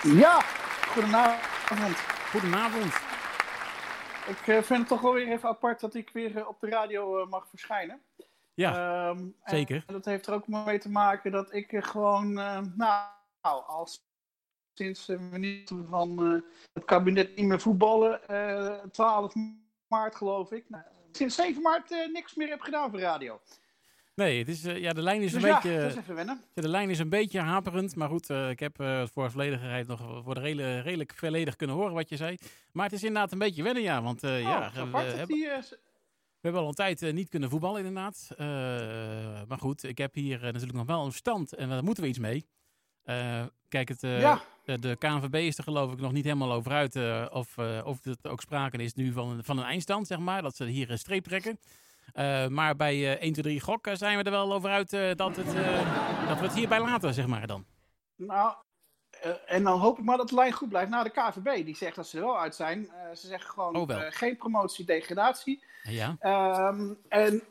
Ja, 0.03 0.41
goedenavond. 0.88 1.98
Goedenavond. 2.31 3.10
Ik 4.28 4.48
uh, 4.48 4.62
vind 4.62 4.80
het 4.80 4.88
toch 4.88 5.01
wel 5.01 5.13
weer 5.13 5.28
even 5.28 5.50
apart 5.50 5.80
dat 5.80 5.94
ik 5.94 6.10
weer 6.10 6.36
uh, 6.36 6.48
op 6.48 6.60
de 6.60 6.70
radio 6.70 7.22
uh, 7.22 7.28
mag 7.28 7.48
verschijnen. 7.50 8.01
Ja, 8.54 9.08
um, 9.10 9.36
zeker. 9.46 9.84
En 9.88 9.94
dat 9.94 10.06
heeft 10.06 10.28
er 10.28 10.34
ook 10.34 10.48
mee 10.48 10.80
te 10.80 10.90
maken 10.90 11.32
dat 11.32 11.54
ik 11.54 11.68
gewoon, 11.70 12.34
nou, 12.75 13.08
als 13.68 14.04
sinds 14.74 15.06
de 15.06 15.20
minister 15.20 15.86
van 15.90 16.44
het 16.74 16.86
kabinet 16.86 17.36
niet 17.36 17.46
meer 17.46 17.60
voetballen, 17.60 18.22
12 18.92 19.34
maart 19.88 20.16
geloof 20.16 20.51
ik, 20.51 20.70
nou, 20.70 20.84
sinds 21.12 21.36
7 21.36 21.62
maart 21.62 21.90
niks 22.12 22.36
meer 22.36 22.50
heb 22.50 22.62
gedaan 22.62 22.90
voor 22.90 23.00
radio. 23.00 23.40
Nee, 24.15 24.39
het 24.39 24.48
is, 24.48 24.65
uh, 24.65 24.77
ja, 24.77 24.94
de 24.94 25.01
lijn 25.01 25.22
is 25.22 25.32
dus 25.32 25.44
een 25.44 25.50
ja, 25.50 25.56
beetje. 25.62 25.80
Dat 25.80 25.91
is 25.91 25.98
even 25.98 26.15
wennen. 26.15 26.41
De 26.53 26.68
lijn 26.68 26.89
is 26.89 27.00
een 27.00 27.10
beetje 27.10 27.39
haperend. 27.39 27.96
Maar 27.96 28.10
goed, 28.10 28.30
uh, 28.30 28.50
ik 28.50 28.60
heb 28.60 28.82
uh, 28.82 29.03
voor 29.13 29.32
volledigheid 29.32 29.88
nog 29.88 30.24
voor 30.24 30.34
de 30.34 30.41
hele, 30.41 30.80
redelijk 30.80 31.13
volledig 31.15 31.56
kunnen 31.56 31.75
horen 31.75 31.94
wat 31.94 32.10
je 32.10 32.15
zei. 32.15 32.38
Maar 32.72 32.86
het 32.86 32.94
is 32.94 33.03
inderdaad 33.03 33.32
een 33.32 33.39
beetje 33.39 33.63
wennen, 33.63 33.84
ja. 33.84 34.01
Want 34.01 34.24
oh, 34.24 34.39
ja, 34.39 34.72
we, 34.74 34.80
hebben, 34.80 35.27
we 35.27 36.41
hebben 36.41 36.62
al 36.62 36.68
een 36.68 36.74
tijd 36.74 37.13
niet 37.13 37.30
kunnen 37.30 37.50
voetballen, 37.50 37.86
inderdaad. 37.86 38.27
maar 39.48 39.58
goed, 39.60 39.84
ik 39.84 39.98
heb 39.98 40.13
hier 40.13 40.39
natuurlijk 40.41 40.74
nog 40.74 40.86
wel 40.86 41.06
een 41.06 41.13
stand 41.13 41.53
en 41.53 41.70
daar 41.70 41.84
moeten 41.84 42.03
we 42.03 42.10
iets 42.10 42.20
mee. 42.20 42.46
kijk, 43.70 43.88
het, 43.88 44.01
ja. 44.01 44.41
de 44.63 44.96
KNVB 45.00 45.36
is 45.36 45.58
er 45.58 45.63
geloof 45.63 45.91
ik 45.91 46.00
nog 46.00 46.12
niet 46.12 46.24
helemaal 46.24 46.51
over 46.51 46.72
uit 46.72 46.96
of, 47.32 47.58
of 47.84 48.03
het 48.03 48.27
ook 48.27 48.41
sprake 48.41 48.77
is 48.77 48.94
nu 48.94 49.12
van, 49.12 49.44
van 49.44 49.58
een 49.58 49.65
eindstand, 49.65 50.08
zeg 50.08 50.20
maar. 50.20 50.41
Dat 50.41 50.56
ze 50.56 50.65
hier 50.65 50.91
een 50.91 51.00
streep 51.00 51.24
trekken. 51.24 51.60
Uh, 52.13 52.48
maar 52.48 52.75
bij 52.75 52.96
uh, 52.96 53.12
1, 53.12 53.34
2, 53.34 53.44
3 53.44 53.60
gok 53.60 53.88
zijn 53.94 54.18
we 54.18 54.24
er 54.24 54.32
wel 54.32 54.53
over 54.53 54.70
uit 54.70 54.94
uh, 54.94 55.15
dat, 55.15 55.36
het, 55.36 55.56
uh, 55.56 56.27
dat 56.27 56.39
we 56.39 56.46
het 56.46 56.53
hierbij 56.53 56.80
laten, 56.80 57.13
zeg 57.13 57.27
maar 57.27 57.48
dan. 57.48 57.65
Nou, 58.15 58.53
en 59.46 59.63
dan 59.63 59.80
hoop 59.80 59.98
ik 59.98 60.03
maar 60.03 60.18
dat 60.18 60.30
de 60.30 60.36
lijn 60.36 60.51
goed 60.51 60.70
blijft. 60.70 60.89
Nou, 60.89 61.03
de 61.03 61.10
KVB 61.10 61.65
die 61.65 61.75
zegt 61.75 61.96
dat 61.96 62.08
ze 62.08 62.18
er 62.18 62.24
wel 62.24 62.39
uit 62.39 62.56
zijn. 62.56 62.89
ze 63.15 63.27
zeggen 63.27 63.50
gewoon 63.50 63.75
oh, 63.75 63.98
geen 64.10 64.38
promotie, 64.38 64.86
degradatie. 64.86 65.63
Ja. 65.84 66.15
Um, 66.70 66.98
en 67.08 67.44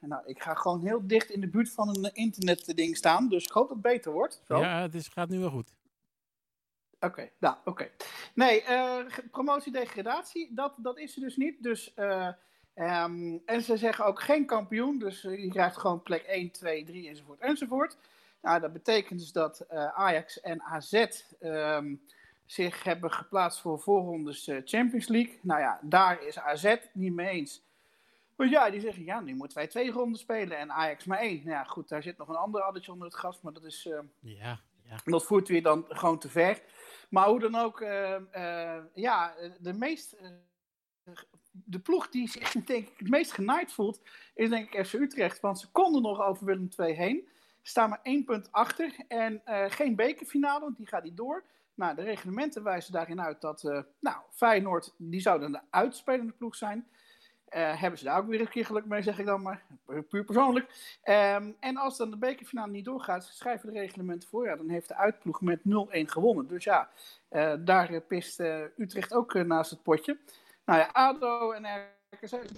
nou, 0.00 0.22
ik 0.26 0.42
ga 0.42 0.54
gewoon 0.54 0.80
heel 0.80 1.06
dicht 1.06 1.30
in 1.30 1.40
de 1.40 1.48
buurt 1.48 1.72
van 1.72 1.88
een 1.88 2.14
internetding 2.14 2.96
staan. 2.96 3.28
Dus 3.28 3.44
ik 3.44 3.50
hoop 3.50 3.68
dat 3.68 3.76
het 3.76 3.86
beter 3.86 4.12
wordt. 4.12 4.42
Zo. 4.46 4.58
Ja, 4.58 4.80
het 4.80 4.94
is, 4.94 5.08
gaat 5.08 5.28
nu 5.28 5.38
wel 5.38 5.50
goed. 5.50 5.74
Oké, 6.94 7.06
okay, 7.06 7.32
nou, 7.38 7.56
oké. 7.64 7.70
Okay. 7.70 7.90
Nee, 8.34 8.64
promotie, 9.30 9.72
degradatie, 9.72 10.54
dat, 10.54 10.74
dat 10.76 10.98
is 10.98 11.16
er 11.16 11.22
dus 11.22 11.36
niet. 11.36 11.62
Dus... 11.62 11.94
Um, 12.78 13.42
en 13.46 13.62
ze 13.62 13.76
zeggen 13.76 14.04
ook 14.04 14.20
geen 14.20 14.46
kampioen, 14.46 14.98
dus 14.98 15.22
je 15.22 15.48
krijgt 15.48 15.76
gewoon 15.76 16.02
plek 16.02 16.22
1, 16.22 16.50
2, 16.50 16.84
3 16.84 17.08
enzovoort 17.08 17.40
enzovoort. 17.40 17.96
Nou, 18.42 18.60
dat 18.60 18.72
betekent 18.72 19.18
dus 19.18 19.32
dat 19.32 19.66
uh, 19.72 19.86
Ajax 19.86 20.40
en 20.40 20.62
AZ 20.62 21.06
um, 21.40 22.02
zich 22.44 22.82
hebben 22.82 23.12
geplaatst 23.12 23.60
voor 23.60 23.80
voorrondes 23.80 24.48
uh, 24.48 24.60
Champions 24.64 25.08
League. 25.08 25.38
Nou 25.42 25.60
ja, 25.60 25.78
daar 25.82 26.22
is 26.22 26.38
AZ 26.38 26.76
niet 26.92 27.14
mee 27.14 27.28
eens. 27.28 27.62
Maar 28.36 28.48
ja, 28.48 28.70
die 28.70 28.80
zeggen, 28.80 29.04
ja, 29.04 29.20
nu 29.20 29.34
moeten 29.34 29.58
wij 29.58 29.66
twee 29.66 29.90
ronden 29.90 30.18
spelen 30.18 30.58
en 30.58 30.72
Ajax 30.72 31.04
maar 31.04 31.18
één. 31.18 31.36
Nou 31.36 31.50
ja, 31.50 31.64
goed, 31.64 31.88
daar 31.88 32.02
zit 32.02 32.18
nog 32.18 32.28
een 32.28 32.36
ander 32.36 32.62
addertje 32.62 32.92
onder 32.92 33.06
het 33.06 33.16
gas, 33.16 33.40
maar 33.40 33.52
dat 33.52 33.64
is... 33.64 33.86
Uh, 33.86 33.98
ja, 34.20 34.60
ja. 34.82 34.96
Dat 35.04 35.24
voert 35.24 35.48
weer 35.48 35.62
dan 35.62 35.84
gewoon 35.88 36.18
te 36.18 36.28
ver. 36.28 36.62
Maar 37.08 37.28
hoe 37.28 37.40
dan 37.40 37.54
ook, 37.54 37.80
ja, 38.94 39.34
de 39.58 39.72
meest 39.72 40.16
de 41.64 41.78
ploeg 41.78 42.08
die 42.08 42.28
zich 42.28 42.52
denk 42.64 42.88
ik 42.88 42.98
het 42.98 43.08
meest 43.08 43.32
genaaid 43.32 43.72
voelt, 43.72 44.00
is 44.34 44.48
denk 44.48 44.74
ik 44.74 44.86
FC 44.86 44.92
Utrecht. 44.92 45.40
Want 45.40 45.60
ze 45.60 45.70
konden 45.70 46.02
nog 46.02 46.22
over 46.22 46.46
Willem 46.46 46.68
II 46.76 46.92
heen. 46.92 47.28
Staan 47.62 47.88
maar 47.88 48.00
één 48.02 48.24
punt 48.24 48.52
achter. 48.52 48.94
En 49.08 49.42
uh, 49.46 49.64
geen 49.68 49.96
bekerfinale, 49.96 50.60
want 50.60 50.76
die 50.76 50.86
gaat 50.86 51.04
niet 51.04 51.16
door. 51.16 51.44
Nou, 51.74 51.94
de 51.94 52.02
reglementen 52.02 52.62
wijzen 52.62 52.92
daarin 52.92 53.20
uit 53.20 53.40
dat 53.40 53.62
uh, 53.62 53.80
nou, 54.00 54.16
Feyenoord, 54.30 54.94
die 54.96 55.20
zou 55.20 55.40
dan 55.40 55.52
de 55.52 55.60
uitspelende 55.70 56.32
ploeg 56.32 56.56
zijn. 56.56 56.86
Uh, 57.56 57.80
hebben 57.80 57.98
ze 57.98 58.04
daar 58.04 58.18
ook 58.18 58.26
weer 58.26 58.40
een 58.40 58.48
keer 58.48 58.66
geluk 58.66 58.84
mee, 58.84 59.02
zeg 59.02 59.18
ik 59.18 59.26
dan 59.26 59.42
maar. 59.42 59.62
Puur 60.08 60.24
persoonlijk. 60.24 60.98
Um, 61.04 61.56
en 61.60 61.76
als 61.76 61.96
dan 61.96 62.10
de 62.10 62.16
bekerfinale 62.16 62.70
niet 62.70 62.84
doorgaat, 62.84 63.24
schrijven 63.24 63.72
de 63.72 63.78
reglementen 63.78 64.28
voor. 64.28 64.44
Ja, 64.44 64.56
dan 64.56 64.68
heeft 64.68 64.88
de 64.88 64.96
uitploeg 64.96 65.40
met 65.40 65.58
0-1 65.58 65.62
gewonnen. 65.90 66.46
Dus 66.46 66.64
ja, 66.64 66.88
daar 67.58 68.00
pist 68.00 68.40
Utrecht 68.76 69.14
ook 69.14 69.34
naast 69.34 69.70
het 69.70 69.82
potje. 69.82 70.18
Nou 70.66 70.78
ja, 70.78 70.90
ADO 70.92 71.52
en 71.52 71.64
RKC 72.10 72.28
zijn 72.28 72.48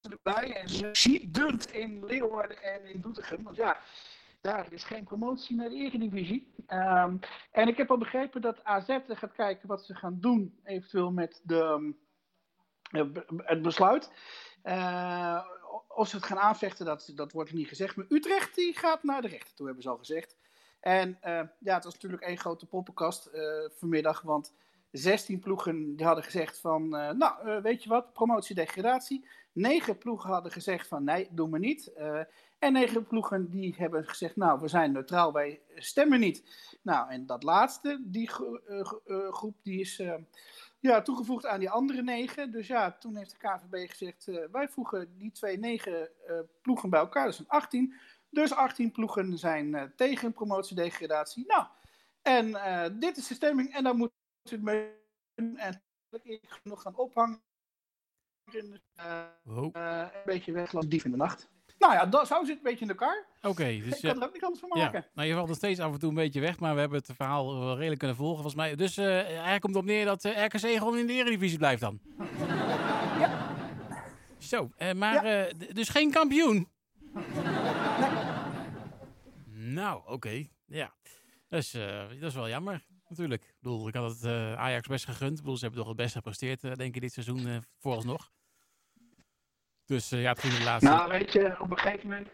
erbij. 0.00 0.56
En 0.56 0.68
ze 0.68 1.28
dunt 1.30 1.72
in 1.72 2.04
Leeuwarden 2.04 2.62
en 2.62 2.84
in 2.84 3.00
Doetinchem. 3.00 3.42
Want 3.42 3.56
ja, 3.56 3.80
daar 4.40 4.72
is 4.72 4.84
geen 4.84 5.04
promotie 5.04 5.56
naar 5.56 5.68
de 5.68 5.74
Eredivisie. 5.74 6.54
Um, 6.68 7.18
en 7.50 7.68
ik 7.68 7.76
heb 7.76 7.90
al 7.90 7.98
begrepen 7.98 8.40
dat 8.40 8.64
AZ 8.64 8.98
gaat 9.08 9.32
kijken 9.32 9.68
wat 9.68 9.84
ze 9.84 9.94
gaan 9.94 10.20
doen, 10.20 10.60
eventueel 10.64 11.10
met 11.10 11.40
de, 11.44 11.94
uh, 12.92 13.04
het 13.36 13.62
besluit. 13.62 14.10
Uh, 14.64 15.46
of 15.88 16.08
ze 16.08 16.16
het 16.16 16.24
gaan 16.24 16.38
aanvechten, 16.38 16.86
dat, 16.86 17.12
dat 17.14 17.32
wordt 17.32 17.52
niet 17.52 17.68
gezegd. 17.68 17.96
Maar 17.96 18.06
Utrecht 18.08 18.54
die 18.54 18.78
gaat 18.78 19.02
naar 19.02 19.22
de 19.22 19.28
rechter 19.28 19.54
toe, 19.54 19.66
hebben 19.66 19.82
ze 19.82 19.90
al 19.90 19.98
gezegd. 19.98 20.36
En 20.80 21.08
uh, 21.08 21.40
ja, 21.58 21.74
het 21.74 21.84
was 21.84 21.92
natuurlijk 21.92 22.22
één 22.22 22.38
grote 22.38 22.66
poppenkast 22.66 23.30
vanmiddag, 23.68 24.20
want 24.22 24.52
16 24.90 25.38
ploegen 25.38 25.96
die 25.96 26.06
hadden 26.06 26.24
gezegd 26.24 26.58
van, 26.58 26.82
uh, 26.82 27.10
nou, 27.10 27.48
uh, 27.48 27.62
weet 27.62 27.82
je 27.82 27.88
wat, 27.88 28.12
promotie-degradatie. 28.12 29.28
9 29.52 29.98
ploegen 29.98 30.30
hadden 30.30 30.52
gezegd 30.52 30.88
van, 30.88 31.04
nee, 31.04 31.28
doen 31.30 31.50
we 31.50 31.58
niet. 31.58 31.92
Uh, 31.98 32.20
en 32.58 32.72
9 32.72 33.06
ploegen 33.06 33.50
die 33.50 33.74
hebben 33.76 34.04
gezegd, 34.04 34.36
nou, 34.36 34.60
we 34.60 34.68
zijn 34.68 34.92
neutraal, 34.92 35.32
wij 35.32 35.60
stemmen 35.74 36.20
niet. 36.20 36.42
Nou, 36.82 37.10
en 37.10 37.26
dat 37.26 37.42
laatste, 37.42 38.02
die 38.04 38.28
groep, 39.30 39.56
die 39.62 39.80
is 39.80 40.02
ja, 40.78 41.02
toegevoegd 41.02 41.46
aan 41.46 41.60
die 41.60 41.70
andere 41.70 42.02
9. 42.02 42.52
Dus 42.52 42.66
ja, 42.66 42.92
toen 42.92 43.16
heeft 43.16 43.30
de 43.30 43.36
KVB 43.36 43.90
gezegd, 43.90 44.30
wij 44.52 44.68
voegen 44.68 45.18
die 45.18 45.32
twee 45.32 45.58
9 45.58 46.10
ploegen 46.62 46.90
bij 46.90 47.00
elkaar, 47.00 47.24
dat 47.24 47.34
zijn 47.34 47.48
18. 47.48 47.94
Dus 48.30 48.52
18 48.52 48.92
ploegen 48.92 49.38
zijn 49.38 49.92
tegen 49.96 50.32
promotie-degradatie. 50.32 51.44
Nou, 51.46 51.66
en 52.22 52.52
dit 52.98 53.16
is 53.16 53.26
de 53.26 53.34
stemming 53.34 53.74
en 53.74 53.84
dan 53.84 53.96
moet 53.96 54.10
mee 54.60 54.88
en 55.34 55.82
ik 56.22 56.60
nog 56.62 56.82
gaan 56.82 56.96
ophangen. 56.96 57.42
Uh, 58.54 59.22
oh. 59.46 59.70
uh, 59.76 60.00
een 60.00 60.22
beetje 60.24 60.52
weg 60.52 60.74
als 60.74 60.86
dief 60.86 61.04
in 61.04 61.10
de 61.10 61.16
nacht. 61.16 61.48
Nou 61.78 61.92
ja, 61.92 62.06
dat, 62.06 62.26
zo 62.26 62.44
zit 62.44 62.56
een 62.56 62.62
beetje 62.62 62.84
in 62.84 62.90
elkaar. 62.90 63.26
Oké, 63.38 63.48
okay, 63.50 63.80
dus 63.80 64.00
ik 64.00 64.02
kan 64.02 64.20
er 64.20 64.26
ook 64.26 64.32
niet 64.32 64.44
anders 64.44 64.60
van 64.60 64.68
maken. 64.68 65.00
Ja, 65.00 65.10
nou, 65.14 65.28
je 65.28 65.34
valt 65.34 65.48
er 65.48 65.54
steeds 65.54 65.80
af 65.80 65.92
en 65.92 65.98
toe 65.98 66.08
een 66.08 66.14
beetje 66.14 66.40
weg, 66.40 66.60
maar 66.60 66.74
we 66.74 66.80
hebben 66.80 66.98
het 66.98 67.10
verhaal 67.16 67.58
wel 67.58 67.76
redelijk 67.76 67.98
kunnen 67.98 68.16
volgen 68.16 68.42
volgens 68.42 68.54
mij. 68.54 68.74
Dus 68.74 68.98
uh, 68.98 69.20
eigenlijk 69.20 69.60
komt 69.60 69.74
het 69.74 69.82
op 69.82 69.88
neer 69.88 70.04
dat 70.04 70.24
RKC 70.24 70.58
gewoon 70.58 70.98
in 70.98 71.06
de 71.06 71.12
Eredivisie 71.12 71.58
blijft 71.58 71.80
dan. 71.80 72.00
Ja. 73.18 73.54
Zo, 74.38 74.70
maar 74.96 75.26
ja. 75.26 75.48
dus 75.72 75.88
geen 75.88 76.10
kampioen? 76.10 76.68
Nee. 77.12 78.10
Nou, 79.72 79.98
oké. 79.98 80.12
Okay. 80.12 80.50
Ja, 80.66 80.94
dus, 81.48 81.70
dat 81.70 82.22
is 82.22 82.34
wel 82.34 82.48
jammer 82.48 82.84
natuurlijk. 83.08 83.42
Ik 83.42 83.54
bedoel, 83.60 83.88
ik 83.88 83.94
had 83.94 84.10
het 84.10 84.24
uh, 84.24 84.54
Ajax 84.54 84.88
best 84.88 85.04
gegund. 85.04 85.30
Ik 85.30 85.36
bedoel, 85.36 85.56
ze 85.56 85.64
hebben 85.64 85.80
toch 85.80 85.88
het 85.88 85.98
beste 86.00 86.16
gepresteerd, 86.18 86.62
uh, 86.62 86.72
denk 86.72 86.94
ik, 86.94 87.00
dit 87.00 87.12
seizoen 87.12 87.46
uh, 87.46 87.56
vooralsnog. 87.78 88.30
Dus 89.84 90.08
ja, 90.08 90.28
het 90.28 90.38
ging 90.38 90.54
de 90.54 90.64
laatste... 90.64 90.90
Nou, 90.90 91.10
weet 91.10 91.32
je, 91.32 91.60
op 91.60 91.70
een 91.70 91.78
gegeven 91.78 92.08
moment... 92.08 92.28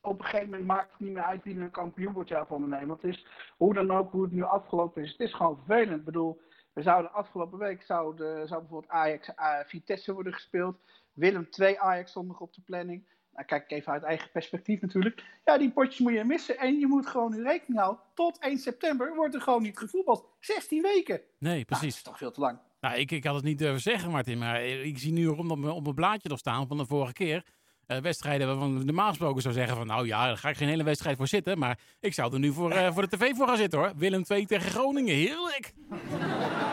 op 0.00 0.18
een 0.18 0.24
gegeven 0.24 0.48
moment 0.48 0.66
maakt 0.66 0.90
het 0.90 1.00
niet 1.00 1.12
meer 1.12 1.22
uit 1.22 1.44
wie 1.44 1.60
een 1.60 1.70
kampioen 1.70 2.12
wordt 2.12 2.28
jou 2.28 2.46
van 2.46 2.72
het 2.72 3.04
is 3.04 3.26
hoe 3.56 3.74
dan 3.74 3.90
ook, 3.90 4.12
hoe 4.12 4.22
het 4.22 4.32
nu 4.32 4.42
afgelopen 4.42 5.02
is. 5.02 5.10
Het 5.10 5.20
is 5.20 5.34
gewoon 5.34 5.56
vervelend. 5.56 5.98
Ik 5.98 6.04
bedoel, 6.04 6.40
we 6.72 6.82
zouden 6.82 7.12
afgelopen 7.12 7.58
week 7.58 7.82
zouden, 7.82 8.48
zou 8.48 8.60
bijvoorbeeld 8.60 8.92
Ajax 8.92 9.30
Vitesse 9.66 10.12
worden 10.12 10.32
gespeeld. 10.32 10.76
Willem 11.12 11.50
2 11.50 11.80
Ajax 11.80 12.10
stond 12.10 12.28
nog 12.28 12.40
op 12.40 12.54
de 12.54 12.62
planning. 12.62 13.06
Nou, 13.34 13.46
kijk 13.46 13.62
ik 13.64 13.70
even 13.70 13.92
uit 13.92 14.02
eigen 14.02 14.30
perspectief 14.30 14.80
natuurlijk. 14.80 15.22
Ja, 15.44 15.58
die 15.58 15.70
potjes 15.70 15.98
moet 15.98 16.12
je 16.12 16.24
missen. 16.24 16.58
En 16.58 16.78
je 16.78 16.86
moet 16.86 17.06
gewoon 17.06 17.30
nu 17.30 17.42
rekening 17.42 17.80
houden. 17.80 18.02
Tot 18.14 18.38
1 18.38 18.58
september 18.58 19.14
wordt 19.14 19.34
er 19.34 19.40
gewoon 19.40 19.62
niet 19.62 19.78
gevoetbald. 19.78 20.24
16 20.40 20.82
weken. 20.82 21.20
Nee, 21.38 21.52
Nou, 21.52 21.64
precies. 21.64 21.86
dat 21.88 21.96
is 21.96 22.02
toch 22.02 22.18
veel 22.18 22.30
te 22.30 22.40
lang. 22.40 22.58
Nou, 22.80 22.96
ik, 22.96 23.10
ik 23.10 23.24
had 23.24 23.34
het 23.34 23.44
niet 23.44 23.58
durven 23.58 23.80
zeggen, 23.80 24.10
Martin. 24.10 24.38
Maar 24.38 24.62
ik 24.64 24.98
zie 24.98 25.12
nu 25.12 25.26
op, 25.26 25.44
mijn- 25.44 25.70
op 25.70 25.82
mijn 25.82 25.94
blaadje 25.94 26.28
nog 26.28 26.38
staan 26.38 26.66
van 26.66 26.76
de 26.76 26.86
vorige 26.86 27.12
keer. 27.12 27.44
eh, 27.86 27.98
wedstrijden 27.98 28.46
waarvan 28.46 28.84
normaal 28.84 29.08
gesproken 29.08 29.42
zou 29.42 29.54
zeggen 29.54 29.76
van... 29.76 29.86
Nou 29.86 30.06
ja, 30.06 30.26
daar 30.26 30.36
ga 30.36 30.48
ik 30.48 30.56
geen 30.56 30.68
hele 30.68 30.82
wedstrijd 30.84 31.16
voor 31.16 31.26
zitten. 31.26 31.58
Maar 31.58 31.78
ik 32.00 32.14
zou 32.14 32.32
er 32.32 32.38
nu 32.38 32.52
voor, 32.52 32.70
eh, 32.70 32.92
voor 32.92 33.08
de 33.08 33.16
tv 33.16 33.34
voor 33.36 33.46
gaan 33.48 33.56
zitten 33.56 33.78
hoor. 33.78 33.92
Willem 33.96 34.22
2 34.24 34.46
tegen 34.46 34.70
Groningen. 34.70 35.14
Heerlijk. 35.14 35.72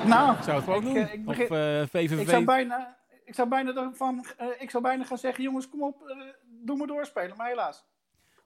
Nou, 0.07 0.35
Ik 0.37 0.43
zou 0.43 0.61
het 0.61 0.75
Ik, 0.75 0.81
doen. 0.81 0.95
eh, 0.95 1.13
ik 1.13 1.25
begin- 1.25 1.43
of 1.81 1.89
VVV. 1.89 2.19
ik 2.19 2.29
zou 2.29 2.43
bijna, 2.45 2.97
ik 3.25 3.33
zou 3.35 3.47
bijna, 3.49 3.73
ervan, 3.75 4.25
ik 4.59 4.69
zou 4.69 4.83
bijna 4.83 5.03
gaan 5.03 5.17
zeggen, 5.17 5.43
jongens, 5.43 5.69
kom 5.69 5.83
op, 5.83 6.15
doe 6.65 6.77
me 6.77 6.87
doorspelen. 6.87 7.37
Maar 7.37 7.47
helaas. 7.47 7.83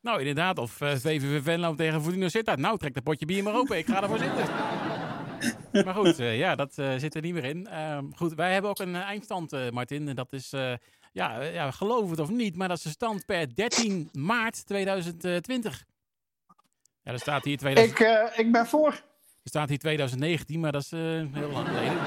Nou, 0.02 0.20
inderdaad. 0.20 0.58
Of 0.58 0.82
eh, 0.82 0.92
VVV 0.92 1.44
Venlo 1.44 1.76
tegen 1.76 2.02
Fortuna 2.02 2.30
Sittard. 2.30 2.60
Nou, 2.60 2.78
trek 2.78 2.94
dat 2.94 3.04
potje 3.04 3.26
bier 3.26 3.44
maar 3.44 3.56
open. 3.56 3.78
Ik 3.78 3.86
ga 3.86 4.02
ervoor 4.04 4.18
zitten. 4.18 4.46
maar 5.86 5.94
goed, 5.96 6.20
eh, 6.20 6.38
ja, 6.38 6.56
dat 6.56 6.78
eh, 6.78 6.94
zit 6.98 7.16
er 7.16 7.22
niet 7.22 7.34
meer 7.34 7.44
in. 7.46 7.68
Ehm, 7.68 8.06
goed, 8.16 8.34
wij 8.34 8.54
hebben 8.54 8.70
ook 8.72 8.80
een 8.80 8.96
eindstand, 8.96 9.54
eh, 9.54 9.70
Martin. 9.70 10.08
En 10.08 10.16
dat 10.16 10.34
is, 10.34 10.54
eh, 10.54 10.74
ja, 11.12 11.42
ja, 11.42 11.72
geloof 11.72 12.10
het 12.10 12.20
of 12.20 12.30
niet, 12.30 12.56
maar 12.56 12.68
dat 12.68 12.78
is 12.78 12.84
de 12.84 12.90
stand 12.90 13.26
per 13.26 13.56
13 13.56 14.10
maart 14.12 14.66
2020. 14.66 15.84
Ja, 17.02 17.12
er 17.12 17.20
staat 17.20 17.44
hier, 17.44 17.58
2000, 17.58 18.00
Ik, 18.00 18.06
eh, 18.06 18.40
ik 18.40 18.52
ben 18.52 18.66
voor. 18.68 18.88
er 18.92 19.02
staat 19.44 19.70
hier 19.70 19.78
2019, 19.80 20.60
maar 20.60 20.72
dat 20.72 20.82
is 20.82 20.92
eh, 20.92 21.00
heel 21.00 21.50
lang 21.52 21.68
geleden. 21.68 21.98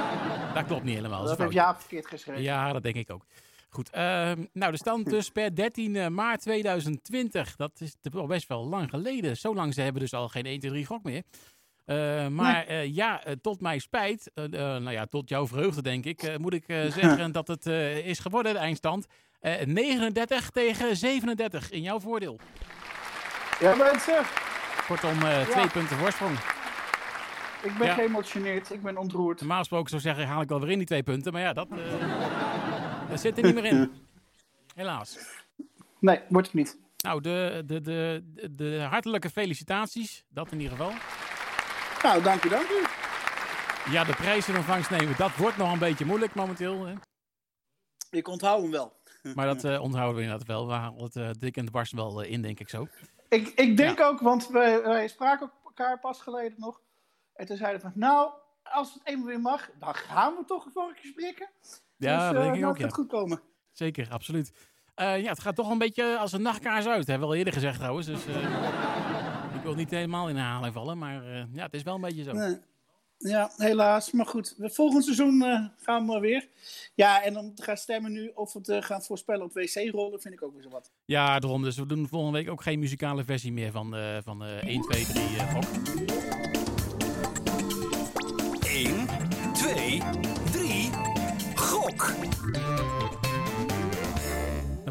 Dat 0.54 0.64
klopt 0.66 0.84
niet 0.84 0.94
helemaal. 0.94 1.18
Dat 1.18 1.28
heeft 1.28 1.40
foutje. 1.40 1.58
Jaap 1.58 1.80
verkeerd 1.80 2.06
geschreven. 2.06 2.42
Ja, 2.42 2.72
dat 2.72 2.82
denk 2.82 2.94
ik 2.96 3.10
ook. 3.10 3.24
Goed, 3.70 3.90
ehm, 3.90 4.44
nou 4.52 4.72
de 4.72 4.78
stand 4.78 5.10
dus 5.10 5.30
per 5.30 5.54
13 5.54 6.14
maart 6.14 6.40
2020. 6.40 7.56
Dat 7.56 7.80
is 7.80 7.96
best 8.26 8.48
wel 8.48 8.66
lang 8.68 8.90
geleden. 8.90 9.37
Zo 9.37 9.54
lang 9.54 9.75
ze 9.75 9.80
hebben 9.80 10.02
dus 10.02 10.12
al 10.14 10.28
geen 10.28 10.46
1, 10.46 10.58
2, 10.60 10.70
3 10.70 10.87
gok 10.87 11.02
meer. 11.02 11.22
Eh, 11.84 12.26
maar 12.26 12.66
eh, 12.66 12.94
ja, 12.94 13.25
eh, 13.25 13.32
tot 13.40 13.60
mijn 13.60 13.80
spijt, 13.80 14.30
eh, 14.34 14.44
eh, 14.44 14.50
nou 14.52 14.90
ja, 14.90 15.06
tot 15.06 15.28
jouw 15.28 15.46
vreugde 15.46 15.82
denk 15.82 16.04
ik, 16.04 16.22
eh, 16.22 16.37
moet 16.37 16.54
ik 16.54 16.68
eh, 16.68 16.90
zeggen 17.00 17.32
dat 17.32 17.48
het 17.48 17.66
eh, 17.66 18.06
is 18.06 18.18
geworden, 18.18 18.52
de 18.52 18.58
eindstand. 18.58 19.06
Eh 19.40 19.66
39 19.66 20.50
tegen 20.50 20.96
37 20.96 21.70
in 21.70 21.82
jouw 21.82 22.00
voordeel. 22.00 22.38
Ja, 23.60 23.75
mensen, 23.75 24.22
Kortom, 24.87 25.22
eh, 25.22 25.40
twee 25.48 25.68
punten 25.68 25.96
voorsprong. 25.96 26.38
ik 27.62 27.78
ben 27.78 27.87
Ja. 27.87 27.94
geëmotioneerd. 27.94 28.70
Ik 28.72 28.82
ben 28.82 28.96
ontroerd. 28.96 29.38
Normaal 29.38 29.58
gesproken 29.58 29.88
zou 29.90 30.02
zeggen, 30.02 30.26
haal 30.26 30.40
ik 30.42 30.48
wel 30.48 30.60
weer 30.60 30.70
in 30.70 30.78
die 30.78 30.87
twee 30.87 31.02
punten. 31.02 31.32
Maar 31.32 31.42
ja, 31.42 31.52
dat, 31.52 31.68
eh, 31.70 31.78
dat 33.08 33.20
zit 33.20 33.38
er 33.38 33.44
niet 33.44 33.54
meer 33.54 33.64
in. 33.64 33.92
Helaas. 34.74 35.18
Nee, 36.00 36.20
wordt 36.28 36.46
het 36.46 36.56
niet. 36.56 36.78
Nou, 37.04 37.20
de, 37.20 37.62
de, 37.66 37.80
de, 37.80 38.22
de, 38.54 38.86
hartelijke 38.90 39.30
felicitaties. 39.30 40.24
Dat 40.28 40.52
in 40.52 40.60
ieder 40.60 40.76
geval. 40.76 40.92
Nou, 42.02 42.22
dank 42.22 42.44
u, 42.44 42.48
dank 42.48 42.68
u. 42.68 42.84
Ja, 43.90 44.04
de 44.04 44.14
prijs 44.14 44.48
in 44.48 44.56
ontvangst 44.56 44.90
nemen, 44.90 45.16
dat 45.16 45.36
wordt 45.36 45.56
nog 45.56 45.72
een 45.72 45.78
beetje 45.78 46.04
moeilijk 46.04 46.34
momenteel. 46.34 46.86
Hè? 46.86 46.94
Ik 48.10 48.28
onthoud 48.28 48.62
hem 48.62 48.70
wel. 48.70 48.96
Maar 49.34 49.46
dat 49.46 49.64
eh, 49.64 49.82
onthouden 49.82 50.16
we 50.16 50.22
inderdaad 50.22 50.46
wel. 50.46 50.66
We 50.66 50.72
halen 50.72 51.02
het 51.02 51.16
eh, 51.16 51.30
dik 51.38 51.56
en 51.56 51.64
de 51.64 51.70
barst 51.70 51.92
wel 51.92 52.22
eh, 52.22 52.30
in, 52.30 52.42
denk 52.42 52.60
ik 52.60 52.68
zo. 52.68 52.86
Ik, 53.28 53.48
ik 53.48 53.76
denk 53.76 54.00
ook, 54.00 54.20
want 54.20 54.48
wij, 54.48 54.82
wij 54.82 55.08
spraken 55.08 55.50
elkaar 55.64 56.00
pas 56.00 56.20
geleden 56.20 56.60
nog. 56.60 56.80
En 57.34 57.46
toen 57.46 57.56
zeiden 57.56 57.80
we 57.80 57.90
van, 57.90 58.00
nou, 58.00 58.32
als 58.72 58.94
het 58.94 59.02
eenmaal 59.04 59.26
weer 59.26 59.40
mag, 59.40 59.70
dan 59.78 59.94
gaan 59.94 60.34
we 60.34 60.44
toch 60.44 60.64
een 60.64 60.72
vorkje 60.72 61.08
spreken. 61.08 61.48
Ja, 61.96 62.16
dus, 62.16 62.37
dat 62.37 62.44
eh, 62.44 62.50
denk 62.50 62.62
ik 62.62 62.68
ook, 62.68 62.78
het 62.78 62.90
ja. 62.90 62.96
goed 62.96 63.08
komen. 63.08 63.40
Zeker, 63.72 64.08
absoluut. 64.10 64.52
Eh, 64.94 65.22
ja, 65.22 65.30
het 65.30 65.40
gaat 65.40 65.56
toch 65.56 65.70
een 65.70 65.78
beetje 65.78 66.18
als 66.18 66.32
een 66.32 66.42
nachtkaars 66.42 66.87
uit. 66.87 67.06
Hebben 67.06 67.28
we 67.28 67.34
al 67.34 67.38
eerder 67.38 67.52
gezegd 67.52 67.78
trouwens. 67.78 68.06
Dus 68.06 68.26
eh, 68.26 69.54
ik 69.57 69.62
wil 69.62 69.74
niet 69.74 69.90
helemaal 69.90 70.28
in 70.28 70.37
herhaling 70.37 70.74
vallen. 70.74 70.98
Maar 70.98 71.24
ja, 71.52 71.62
het 71.62 71.74
is 71.74 71.83
wel 71.83 71.94
een 71.94 72.00
beetje 72.00 72.22
zo. 72.22 72.33
Nee. 72.33 72.59
Ja, 73.18 73.50
helaas. 73.57 74.11
Maar 74.11 74.26
goed, 74.26 74.54
volgend 74.59 75.04
seizoen 75.04 75.70
gaan 75.76 76.07
we 76.07 76.20
weer. 76.20 76.48
Ja, 76.94 77.22
en 77.22 77.38
om 77.38 77.54
te 77.54 77.62
gaan 77.62 77.76
stemmen 77.76 78.12
nu 78.12 78.31
of 78.35 78.52
we 78.52 78.74
eh, 78.74 78.83
gaan 78.83 79.02
voorspellen 79.02 79.44
op 79.44 79.52
wc-rollen, 79.52 80.20
vind 80.20 80.35
ik 80.35 80.42
ook 80.42 80.52
weer 80.52 80.62
zo 80.62 80.68
wat. 80.68 80.90
Ja, 81.04 81.38
daarom. 81.38 81.62
Dus 81.62 81.76
we 81.76 81.87
doen 81.87 82.09
volgende 82.09 82.38
week 82.38 82.50
ook 82.50 82.62
geen 82.62 82.78
muzikale 82.78 83.24
versie 83.24 83.52
meer 83.52 83.70
van, 83.70 83.96
van 84.24 84.44
eh 84.44 84.66
1, 84.66 84.83
2, 84.83 85.04
3 85.04 85.22
eh 85.22 85.54
gok. 85.54 86.58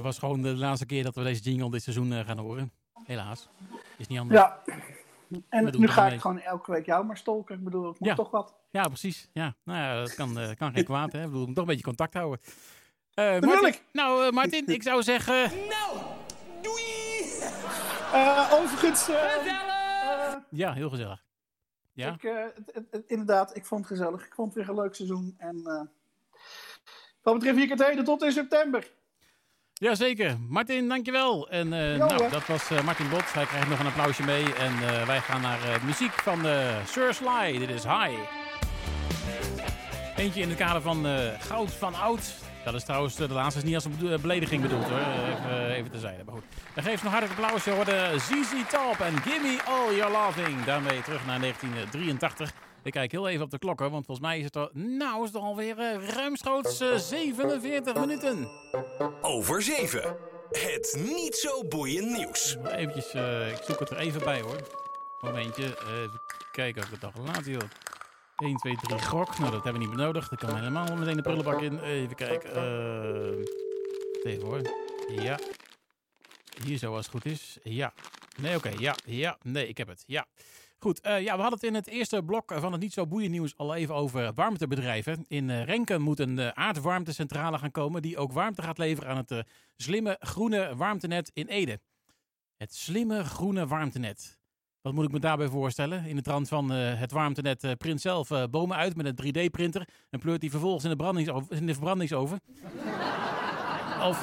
Was 0.08 0.18
gewoon 0.20 0.42
de 0.42 0.56
laatste 0.56 0.86
keer 0.86 1.04
dat 1.04 1.16
we 1.16 1.24
deze 1.24 1.42
jingle 1.42 1.72
dit 1.72 1.84
seizoen 1.84 2.14
eh, 2.14 2.26
gaan 2.26 2.38
horen. 2.38 2.72
Helaas. 3.04 3.50
Is 3.98 4.08
niet 4.08 4.20
anders. 4.20 4.40
Ja. 4.40 4.62
En 5.50 5.64
nu 5.64 5.82
het 5.82 5.90
ga 5.92 6.08
ik 6.08 6.22
gewoon 6.22 6.40
elke 6.40 6.72
week 6.72 6.86
jou 6.86 7.06
maar 7.06 7.18
stolken. 7.18 7.56
Ik 7.56 7.64
bedoel, 7.64 7.90
ik 7.92 8.00
moet 8.00 8.10
Ja. 8.10 8.16
toch 8.16 8.32
wat. 8.32 8.54
Ja, 8.72 8.88
precies. 8.88 9.30
Ja, 9.34 9.56
nou 9.64 9.80
ja, 9.80 10.00
dat 10.00 10.16
kan, 10.16 10.40
eh, 10.40 10.50
kan 10.58 10.74
geen 10.74 10.84
kwaad. 10.92 11.12
Hè. 11.12 11.18
Ik 11.20 11.26
bedoel, 11.26 11.40
we 11.40 11.46
moeten 11.46 11.54
toch 11.54 11.64
een 11.64 11.70
beetje 11.70 11.84
contact 11.84 12.14
houden. 12.14 12.40
Eh 13.14 13.40
Martin, 13.40 13.68
ik. 13.68 13.84
nou, 13.92 14.32
Martin, 14.32 14.68
ik 14.78 14.84
zou 14.84 15.04
zeggen... 15.04 15.52
Nou, 15.70 15.98
doei. 16.62 16.84
Eh, 18.14 18.52
overigens, 18.54 19.08
Ja, 20.50 20.74
heel 20.74 20.90
gezellig. 20.90 21.24
Ja, 21.94 22.14
ik, 22.14 22.24
eh, 22.24 22.36
het- 22.56 22.72
het- 22.74 22.88
het- 22.92 23.04
inderdaad, 23.08 23.56
ik 23.56 23.66
vond 23.66 23.88
het 23.90 23.98
gezellig. 23.98 24.26
Ik 24.26 24.34
vond 24.34 24.54
het 24.54 24.64
weer 24.66 24.76
een 24.76 24.82
leuk 24.82 24.96
seizoen. 24.96 25.36
En 25.38 25.62
eh, 25.66 25.82
wat 27.22 27.40
betreft 27.40 27.82
Heden 27.84 28.04
tot 28.04 28.24
in 28.24 28.32
september. 28.32 28.92
Jazeker. 29.80 30.38
Martin, 30.50 30.88
dankjewel. 30.88 31.50
En 31.50 31.70
Jo, 31.70 31.98
nou, 31.98 32.30
dat 32.30 32.48
was 32.48 32.70
eh, 32.70 32.84
Martin 32.84 33.10
Bot. 33.10 33.34
Hij 33.34 33.46
krijgt 33.46 33.70
nog 33.70 33.80
een 33.80 33.86
applausje 33.86 34.24
mee. 34.24 34.54
En 34.54 34.74
eh, 34.74 35.06
wij 35.06 35.20
gaan 35.20 35.42
naar 35.42 35.60
muziek 35.86 36.12
van 36.12 36.40
Sir 36.86 37.14
Sly. 37.14 37.58
Dit 37.58 37.70
is 37.70 37.84
High. 37.84 38.20
Eentje 40.16 40.42
in 40.42 40.50
het 40.50 40.58
kader 40.58 40.82
van 40.82 41.06
Goud 41.40 41.72
van 41.72 41.96
Oud. 41.96 42.36
Dat 42.64 42.74
is 42.74 42.84
trouwens, 42.84 43.16
de 43.16 43.30
laatste 43.30 43.60
is 43.60 43.66
niet 43.66 43.76
als 43.76 43.86
een 43.86 44.22
belediging 44.22 44.62
bedoeld 44.62 44.90
hoor. 44.90 45.00
Even, 45.00 45.70
even 45.70 45.92
terzijde. 45.92 46.24
Maar 46.24 46.34
goed. 46.34 46.44
Dan 46.74 46.84
geef 46.84 47.04
nog 47.04 47.12
hartelijk 47.12 47.40
applaus. 47.40 47.64
Je 47.64 47.72
hoorde 47.72 48.14
ZZ 48.16 48.54
Top 48.70 49.00
en 49.00 49.22
Gimme 49.22 49.64
All 49.66 49.96
Your 49.96 50.12
Loving. 50.12 50.64
Daarmee 50.64 51.02
terug 51.02 51.26
naar 51.26 51.40
1983. 51.40 52.52
Ik 52.88 52.94
kijk 52.94 53.12
heel 53.12 53.28
even 53.28 53.44
op 53.44 53.52
de 53.52 53.60
klokken, 53.60 53.92
want 53.92 54.06
volgens 54.06 54.28
mij 54.28 54.38
is 54.38 54.44
het 54.44 54.56
er, 54.56 54.70
nou 54.74 55.24
is 55.24 55.34
het 55.34 55.42
alweer 55.42 55.78
uh, 55.78 56.10
ruimschoots 56.10 56.80
eh, 56.80 56.96
47 56.96 57.96
minuten. 57.96 58.50
Over 59.22 59.62
7. 59.62 60.18
Het 60.50 60.98
niet 61.00 61.36
zo 61.36 61.64
boeiend 61.68 62.18
nieuws. 62.18 62.58
Eventjes, 62.66 63.14
eh, 63.14 63.52
ik 63.52 63.62
zoek 63.64 63.80
het 63.80 63.90
er 63.90 63.98
even 63.98 64.24
bij 64.24 64.42
hoor. 64.42 64.68
Momentje, 65.22 65.64
eh, 65.78 66.02
even 66.02 66.22
kijken 66.52 66.82
of 66.82 66.88
ik 66.88 67.02
het 67.02 67.16
nog 67.16 67.26
laat 67.26 67.46
joh. 67.46 67.62
1, 68.38 68.58
2, 68.58 68.78
3, 68.78 69.00
grok. 69.00 69.38
Nou, 69.38 69.52
dat 69.52 69.64
hebben 69.64 69.82
we 69.82 69.88
niet 69.88 69.96
meer 69.98 70.06
nodig. 70.06 70.30
Dat 70.30 70.40
kan 70.40 70.56
helemaal 70.58 70.96
meteen 70.96 71.16
de 71.16 71.22
prullenbak 71.22 71.62
in. 71.62 71.80
Even 71.80 72.16
kijken. 72.16 72.56
eh 72.56 74.32
even 74.32 74.46
hoor. 74.46 74.62
Ja. 75.08 75.40
Hier 76.64 76.78
zo 76.78 76.96
als 76.96 77.06
het 77.06 77.16
goed 77.16 77.26
is. 77.26 77.58
Ja. 77.64 77.94
Nee, 78.42 78.56
oké. 78.56 78.72
Ja, 78.78 78.96
ja. 79.06 79.38
Nee, 79.44 79.68
ik 79.68 79.78
heb 79.78 79.88
het. 79.88 80.04
Ja. 80.08 80.26
Goed, 80.80 81.00
eh, 81.00 81.22
ja, 81.22 81.36
we 81.36 81.42
hadden 81.42 81.60
het 81.60 81.64
in 81.64 81.74
het 81.74 81.88
eerste 81.88 82.24
blok 82.24 82.54
van 82.56 82.72
het 82.72 82.82
niet 82.82 82.94
zo 82.94 83.08
boeiend 83.08 83.32
nieuws 83.32 83.58
al 83.58 83.76
even 83.76 83.96
over 83.96 84.34
warmtebedrijven. 84.34 85.26
In 85.28 85.50
eh, 85.50 85.64
Renken 85.64 86.02
moet 86.02 86.20
een 86.20 86.40
eh, 86.40 86.48
aardwarmtecentrale 86.48 87.58
gaan 87.58 87.72
komen 87.72 88.02
die 88.02 88.18
ook 88.18 88.32
warmte 88.32 88.62
gaat 88.62 88.78
leveren 88.78 89.10
aan 89.10 89.18
het 89.28 89.48
slimme 89.76 90.18
groene 90.20 90.76
warmtenet 90.76 91.32
in 91.34 91.48
Ede. 91.48 91.80
Het 92.58 92.76
slimme 92.76 93.24
groene 93.24 93.68
warmtenet. 93.68 94.40
Wat 94.82 94.94
moet 94.94 95.06
ik 95.06 95.12
me 95.12 95.20
daarbij 95.20 95.48
voorstellen? 95.48 96.06
In 96.06 96.16
de 96.16 96.22
trant 96.22 96.48
van 96.48 96.70
het 96.72 97.12
warmtenet 97.12 97.76
print 97.78 98.02
zelf 98.02 98.30
bomen 98.50 98.78
uit 98.78 98.96
met 98.96 99.06
een 99.06 99.26
3D-printer 99.26 99.88
en 100.10 100.20
pleurt 100.20 100.42
die 100.42 100.50
vervolgens 100.50 100.84
in 100.84 100.98
de, 100.98 101.44
in 101.50 101.66
de 101.66 101.74
verbrandingsoven. 101.74 102.40
Of 104.10 104.20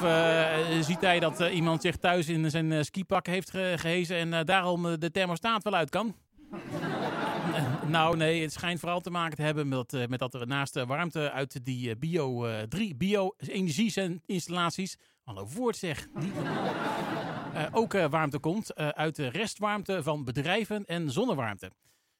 ziet 0.81 1.01
hij 1.01 1.19
dat 1.19 1.39
iemand 1.39 1.81
zich 1.81 1.97
thuis 1.97 2.29
in 2.29 2.49
zijn 2.49 2.71
eh, 2.71 2.81
skipak 2.81 3.25
heeft 3.27 3.49
ge 3.49 3.73
gehezen 3.75 4.33
en 4.33 4.45
daarom 4.45 4.99
de 4.99 5.11
thermostaat 5.11 5.63
wel 5.63 5.75
uit 5.75 5.89
kan? 5.89 6.15
nou, 7.95 8.17
nee, 8.17 8.41
het 8.41 8.53
schijnt 8.53 8.79
vooral 8.79 9.01
te 9.01 9.09
maken 9.09 9.35
te 9.35 9.41
hebben 9.41 9.67
met, 9.67 9.93
eh, 9.93 10.07
met 10.07 10.19
dat 10.19 10.33
er 10.33 10.47
naast 10.47 10.73
de 10.73 10.85
warmte 10.85 11.31
uit 11.31 11.65
die 11.65 11.89
eh, 11.89 11.95
bio, 11.99 12.45
eh, 12.45 12.61
drie 12.61 12.95
bio-energieinstallaties, 12.95 14.97
hallo 15.23 15.47
woord 15.47 15.77
zeg, 15.77 16.07
ook 17.71 17.93
warmte 17.93 18.39
komt 18.39 18.75
uit 18.75 19.15
de 19.15 19.27
restwarmte 19.27 20.03
van 20.03 20.23
bedrijven 20.23 20.85
en 20.85 21.11
zonnewarmte. 21.11 21.71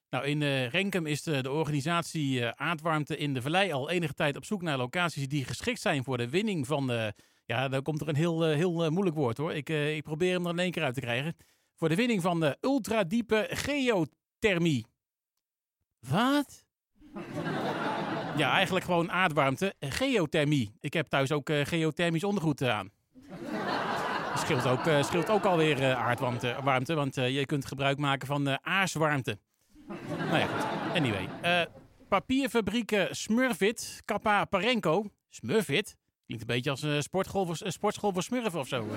Nou, 0.09 0.25
in 0.25 0.65
Renkum 0.65 1.05
is 1.05 1.23
de, 1.23 1.41
de 1.41 1.51
organisatie 1.51 2.45
Aardwarmte 2.45 3.17
in 3.17 3.33
de 3.33 3.41
Vallei 3.41 3.71
al 3.71 3.89
enige 3.89 4.13
tijd 4.13 4.35
op 4.35 4.45
zoek 4.45 4.61
naar 4.61 4.77
locaties 4.77 5.27
die 5.27 5.45
geschikt 5.45 5.81
zijn 5.81 6.03
voor 6.03 6.17
de 6.17 6.29
winning 6.29 6.67
van, 6.67 7.13
Ja, 7.45 7.67
dan 7.67 7.81
komt 7.81 8.01
er 8.01 8.07
een 8.07 8.15
heel, 8.15 8.43
heel 8.43 8.89
moeilijk 8.89 9.15
woord 9.15 9.37
hoor. 9.37 9.53
Ik, 9.53 9.69
ik 9.69 10.03
probeer 10.03 10.33
hem 10.33 10.45
er 10.45 10.51
in 10.51 10.59
één 10.59 10.71
keer 10.71 10.83
uit 10.83 10.93
te 10.93 11.01
krijgen. 11.01 11.35
Voor 11.75 11.89
de 11.89 11.95
winning 11.95 12.21
van 12.21 12.39
de 12.39 12.57
ultradiepe 12.61 13.47
geothermie. 13.49 14.85
Wat? 15.99 16.63
Ja, 18.37 18.51
eigenlijk 18.51 18.85
gewoon 18.85 19.11
aardwarmte. 19.11 19.73
Geothermie. 19.79 20.71
Ik 20.79 20.93
heb 20.93 21.07
thuis 21.07 21.31
ook 21.31 21.49
eh, 21.49 21.65
geothermisch 21.65 22.23
ondergoed 22.23 22.61
eh, 22.61 22.69
aan. 22.69 22.89
Scheelt 24.43 24.65
ook, 24.67 24.85
eh, 24.85 25.03
scheelt 25.03 25.29
ook 25.29 25.43
alweer 25.45 25.81
eh, 25.81 26.05
aardwarmte, 26.05 26.55
warmte, 26.63 26.93
want 26.93 27.17
eh, 27.17 27.35
je 27.35 27.45
kunt 27.45 27.65
gebruik 27.65 27.97
maken 27.97 28.27
van 28.27 28.47
eh 28.47 28.55
aarswarmte. 28.61 29.39
nou 30.17 30.37
ja, 30.37 30.45
goed. 30.47 30.95
Anyway. 30.95 31.29
eh 31.41 31.65
papierfabrieken 32.09 33.15
Smurfit, 33.15 34.01
Kappa 34.05 34.45
Parenco. 34.45 35.05
Smurfit? 35.29 35.95
Klinkt 36.25 36.49
een 36.49 36.55
beetje 36.55 36.69
als 36.69 36.81
een 36.81 37.03
sportschool 37.03 37.45
voor, 37.45 37.55
een 37.59 37.71
sportschool 37.71 38.13
voor 38.13 38.23
smurfen 38.23 38.59
of 38.59 38.67
zo. 38.67 38.87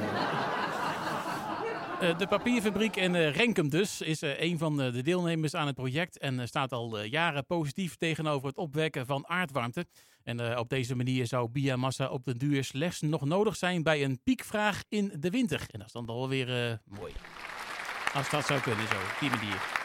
Eh. 2.00 2.18
De 2.18 2.26
papierfabriek 2.26 2.96
in 2.96 3.14
eh, 3.14 3.34
Renkum 3.36 3.68
dus 3.68 4.00
is 4.00 4.22
eh, 4.22 4.40
een 4.40 4.58
van 4.58 4.76
de, 4.76 4.90
de 4.90 5.02
deelnemers 5.02 5.54
aan 5.54 5.66
het 5.66 5.74
project 5.74 6.18
en 6.18 6.48
staat 6.48 6.72
al 6.72 7.02
jaren 7.02 7.46
positief 7.46 7.96
tegenover 7.96 8.48
het 8.48 8.56
opwekken 8.56 9.06
van 9.06 9.28
aardwarmte. 9.28 9.86
En 10.24 10.58
op 10.58 10.68
deze 10.68 10.94
manier 10.94 11.26
zou 11.26 11.48
biomassa 11.48 12.08
op 12.08 12.24
den 12.24 12.38
duur 12.38 12.64
slechts 12.64 13.00
nog 13.00 13.24
nodig 13.24 13.56
zijn 13.56 13.82
bij 13.82 14.04
een 14.04 14.20
piekvraag 14.24 14.82
in 14.88 15.12
de 15.18 15.30
winter. 15.30 15.60
En 15.70 15.78
dat 15.78 15.86
is 15.86 15.92
dan 15.92 16.06
wel 16.06 16.28
weer 16.28 16.80
mooi. 16.84 17.12
Als 18.14 18.30
dat 18.30 18.46
zou 18.46 18.60
kunnen 18.60 18.88
zo, 18.88 18.94
op 18.94 19.16
die 19.20 19.30
manier. 19.30 19.77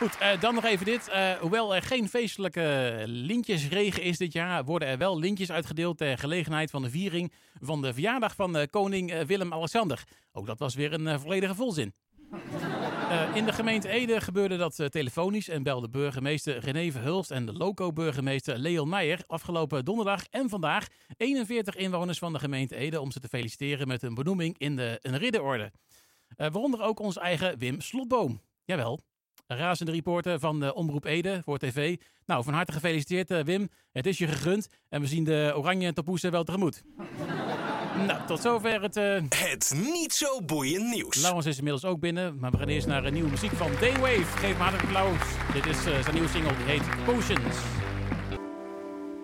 Goed, 0.00 0.18
eh, 0.18 0.40
dan 0.40 0.54
nog 0.54 0.64
even 0.64 0.84
dit. 0.84 1.08
Eh, 1.08 1.32
hoewel 1.32 1.74
er 1.74 1.82
geen 1.82 2.08
feestelijke 2.08 3.02
lintjesregen 3.06 4.02
is 4.02 4.18
dit 4.18 4.32
jaar, 4.32 4.64
worden 4.64 4.88
er 4.88 4.98
wel 4.98 5.18
lintjes 5.18 5.50
uitgedeeld 5.50 5.98
ter 5.98 6.18
gelegenheid 6.18 6.70
van 6.70 6.82
de 6.82 6.90
viering 6.90 7.32
van 7.60 7.82
de 7.82 7.92
verjaardag 7.92 8.34
van 8.34 8.56
eh, 8.56 8.66
koning 8.70 9.22
Willem-Alexander. 9.22 10.04
Ook 10.32 10.46
dat 10.46 10.58
was 10.58 10.74
weer 10.74 10.92
een 10.92 11.20
volledige 11.20 11.54
volzin. 11.54 11.94
In 13.34 13.44
de 13.44 13.52
gemeente 13.52 13.88
Ede 13.88 14.20
gebeurde 14.20 14.56
dat 14.56 14.90
telefonisch 14.90 15.48
en 15.48 15.62
belde 15.62 15.88
burgemeester 15.88 16.58
René 16.58 16.90
Verhulst 16.90 17.30
en 17.30 17.46
de 17.46 17.52
loco-burgemeester 17.52 18.58
Leon 18.58 18.88
Meijer 18.88 19.24
afgelopen 19.26 19.84
donderdag 19.84 20.24
en 20.30 20.48
vandaag 20.48 20.86
41 21.16 21.76
inwoners 21.76 22.18
van 22.18 22.32
de 22.32 22.38
gemeente 22.38 22.76
Ede 22.76 23.00
om 23.00 23.10
ze 23.10 23.20
te 23.20 23.28
feliciteren 23.28 23.88
met 23.88 24.02
een 24.02 24.14
benoeming 24.14 24.58
in 24.58 24.76
de 24.76 24.98
een 25.02 25.18
ridderorde. 25.18 25.72
Waaronder 26.36 26.82
ook 26.82 26.98
ons 26.98 27.18
eigen 27.18 27.58
Wim 27.58 27.80
Slotboom. 27.80 28.40
Jawel, 28.64 29.00
razende 29.54 29.92
reporter 29.92 30.38
van 30.38 30.60
de 30.60 30.74
Omroep 30.74 31.04
Ede 31.04 31.40
voor 31.44 31.58
tv. 31.58 31.96
Nou, 32.26 32.44
van 32.44 32.54
harte 32.54 32.72
gefeliciteerd 32.72 33.30
eh, 33.30 33.44
Wim. 33.44 33.68
Het 33.92 34.06
is 34.06 34.18
je 34.18 34.26
gegund 34.26 34.68
en 34.88 35.00
we 35.00 35.06
zien 35.06 35.24
de 35.24 35.52
oranje 35.56 35.92
tapoesen 35.92 36.30
wel 36.30 36.44
tegemoet. 36.44 36.82
nou, 38.06 38.26
tot 38.26 38.40
zover 38.40 38.82
het... 38.82 38.96
eh 38.96 39.20
Het 39.28 39.72
niet 39.92 40.12
zo 40.12 40.42
boeiend 40.42 40.90
nieuws. 40.94 41.22
Laurens 41.22 41.46
is 41.46 41.56
inmiddels 41.56 41.84
ook 41.84 42.00
binnen, 42.00 42.38
maar 42.38 42.50
we 42.50 42.58
gaan 42.58 42.68
eerst 42.68 42.86
naar 42.86 43.04
een 43.04 43.12
nieuwe 43.12 43.30
muziek 43.30 43.52
van 43.52 43.70
Daywave. 43.80 44.38
Geef 44.38 44.56
me 44.56 44.62
hartelijk 44.62 44.84
applaus. 44.84 45.52
Dit 45.52 45.66
is 45.66 45.86
eh, 45.86 46.02
zijn 46.02 46.14
nieuwe 46.14 46.28
single, 46.28 46.56
die 46.56 46.66
heet 46.66 47.04
Potions. 47.04 47.56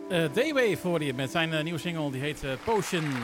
Eh 0.08 0.32
Daywave 0.32 0.88
hoorde 0.88 1.04
je 1.04 1.14
met 1.14 1.30
zijn 1.30 1.52
eh, 1.52 1.62
nieuwe 1.62 1.78
single, 1.78 2.10
die 2.10 2.20
heet 2.20 2.44
eh, 2.44 2.50
Potions. 2.64 3.14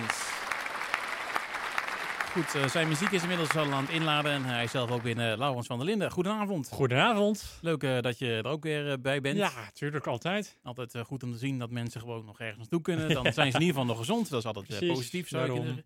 Goed, 2.32 2.54
eh, 2.54 2.68
zijn 2.68 2.88
muziek 2.88 3.10
is 3.10 3.22
inmiddels 3.22 3.56
al 3.56 3.72
aan 3.72 3.82
het 3.84 3.90
inladen 3.92 4.32
en 4.32 4.44
hij 4.44 4.64
is 4.64 4.70
zelf 4.70 4.90
ook 4.90 5.02
binnen. 5.02 5.38
Laurens 5.38 5.66
van 5.66 5.78
der 5.78 5.86
Linden, 5.86 6.10
goedenavond. 6.10 6.68
Goedenavond. 6.72 7.58
Leuk 7.60 7.82
eh, 7.82 8.00
dat 8.00 8.18
je 8.18 8.34
er 8.34 8.46
ook 8.46 8.62
weer 8.62 8.90
eh, 8.90 8.98
bij 9.00 9.20
bent. 9.20 9.36
Ja, 9.36 9.50
tuurlijk 9.72 10.06
altijd. 10.06 10.58
Altijd 10.62 10.94
eh, 10.94 11.04
goed 11.04 11.22
om 11.22 11.32
te 11.32 11.38
zien 11.38 11.58
dat 11.58 11.70
mensen 11.70 12.00
gewoon 12.00 12.24
nog 12.24 12.40
ergens 12.40 12.58
naartoe 12.58 12.80
kunnen. 12.80 13.08
Dan 13.14 13.32
zijn 13.32 13.50
ze 13.52 13.56
in 13.58 13.64
ieder 13.66 13.66
geval 13.68 13.84
nog 13.84 13.96
gezond. 13.98 14.30
Dat 14.30 14.38
is 14.38 14.46
altijd 14.46 14.82
eh, 14.82 14.88
positief. 14.92 15.28
Zou 15.28 15.46
daarom. 15.46 15.82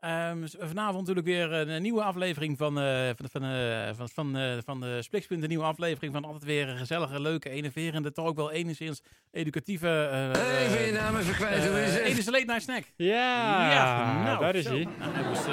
Ehm, 0.00 0.46
s- 0.46 0.56
vanavond 0.58 0.98
natuurlijk 0.98 1.26
weer 1.26 1.52
een 1.52 1.82
nieuwe 1.82 2.02
aflevering 2.02 2.58
van, 2.58 2.80
eh, 2.80 3.10
van, 3.16 3.28
van, 3.30 3.44
eh, 3.44 3.88
van, 3.94 4.08
van, 4.08 4.36
eh, 4.36 4.52
van 4.64 4.80
de 4.80 5.02
Splikspunt. 5.02 5.42
Een 5.42 5.48
nieuwe 5.48 5.64
aflevering 5.64 6.12
van 6.12 6.24
altijd 6.24 6.44
weer 6.44 6.68
een 6.68 6.76
gezellige, 6.76 7.20
leuke, 7.20 7.50
enerverende, 7.50 8.12
toch 8.12 8.26
ook 8.26 8.36
wel 8.36 8.50
enigszins 8.50 9.02
educatieve... 9.30 9.88
eh 9.88 10.64
Ik 10.64 10.70
ben 10.76 10.86
je 10.86 10.92
naam 10.92 11.16
even 11.16 11.34
kwijt. 11.34 12.26
Late 12.30 12.44
Night 12.44 12.62
Snack. 12.62 12.84
Ja, 12.96 14.22
nou, 14.24 14.40
daar 14.40 14.54
is 14.54 14.64
hij. 14.68 14.86
Nou, 14.98 15.12
hij 15.12 15.24
moest, 15.28 15.46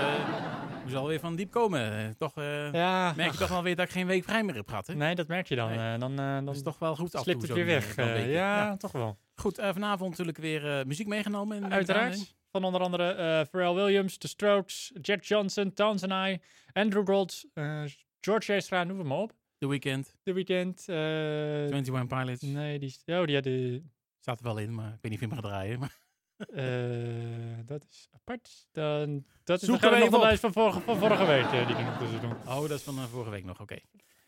moest 0.84 0.96
alweer 0.96 1.20
van 1.20 1.36
diep 1.36 1.52
komen. 1.52 2.16
Toch 2.18 2.38
eh, 2.38 2.72
Ja, 2.74 3.14
merk 3.16 3.32
je 3.32 3.38
toch 3.38 3.50
wel 3.50 3.64
weer 3.64 3.76
dat 3.76 3.86
ik 3.86 3.92
geen 3.92 4.08
week 4.08 4.24
vrij 4.24 4.44
meer 4.44 4.56
heb 4.56 4.68
gehad. 4.70 4.88
Hè? 4.88 4.96
nee, 4.96 5.16
dat 5.16 5.28
merk 5.28 5.48
je 5.48 5.56
dan. 5.56 5.70
Nee. 5.70 5.94
Eh, 5.94 6.00
dan 6.00 6.16
dan 6.16 6.46
Dat 6.46 6.56
is 6.56 6.64
toch 6.64 6.80
wel 6.80 6.96
goed 6.96 7.16
af 7.16 7.24
slipt 7.24 7.42
het 7.42 7.52
weer 7.54 7.66
weg. 7.66 7.96
ja, 8.28 8.78
toch 8.78 8.92
wel. 8.92 9.18
Goed, 9.36 9.60
vanavond 9.74 10.10
natuurlijk 10.10 10.38
weer 10.38 10.80
eh, 10.80 10.86
muziek 10.86 11.08
meegenomen. 11.08 11.58
in. 11.64 11.74
Uiteraard. 11.74 12.36
Van 12.58 12.66
onder 12.66 12.82
andere 12.82 13.12
eh, 13.12 13.42
Pharrell 13.52 13.74
Williams, 13.74 14.18
The 14.18 14.28
Strokes, 14.28 14.92
Jack 15.02 15.24
Johnson, 15.24 15.74
Towns 15.74 16.04
and 16.04 16.28
I, 16.30 16.40
Andrew 16.74 17.06
Gold, 17.08 17.44
eh, 17.54 17.84
George 18.22 18.54
Ezra, 18.54 18.84
noem 18.84 18.98
hem 18.98 19.08
maar 19.08 19.18
op. 19.18 19.34
The 19.58 19.68
Weeknd, 19.68 20.16
The 20.24 20.34
Weeknd. 20.34 20.86
eh 20.90 21.64
21 21.64 22.08
Pilots. 22.08 22.42
nee, 22.42 22.80
die, 22.80 22.88
is- 22.90 23.04
oh, 23.16 23.26
die 23.26 23.36
had 23.36 23.44
de... 23.44 23.82
Staat 24.20 24.40
er 24.40 24.46
wel 24.46 24.58
in, 24.58 24.76
maar 24.76 24.88
ik 24.94 24.98
weet 25.02 25.12
niet 25.12 25.14
of 25.14 25.20
je 25.20 25.26
hem 25.26 25.36
gaat 25.36 25.44
draaien. 25.52 25.80
Maar... 25.80 25.98
eh, 26.38 27.58
dat 27.66 27.86
is 27.90 28.08
apart. 28.14 28.68
Dan, 28.72 29.26
dat 29.44 29.62
is 29.62 29.68
Zoek 29.68 29.82
nog 29.82 29.90
hem 29.90 29.90
nog 29.92 30.00
even 30.00 30.12
de 30.12 30.18
op. 30.18 30.24
lijst 30.24 30.40
van 30.42 30.54
vorige, 30.54 30.80
van 30.80 30.98
vorige 30.98 31.26
week 31.26 31.46
eh, 31.46 31.68
die 31.68 31.76
ik 31.78 31.86
nog 31.86 31.98
tussen 31.98 32.22
doen. 32.22 32.32
Oh, 32.48 32.60
dat 32.62 32.72
is 32.72 32.82
van 32.84 32.98
eh, 32.98 33.04
vorige 33.04 33.30
week 33.32 33.46
nog, 33.46 33.62
oké. 33.62 33.76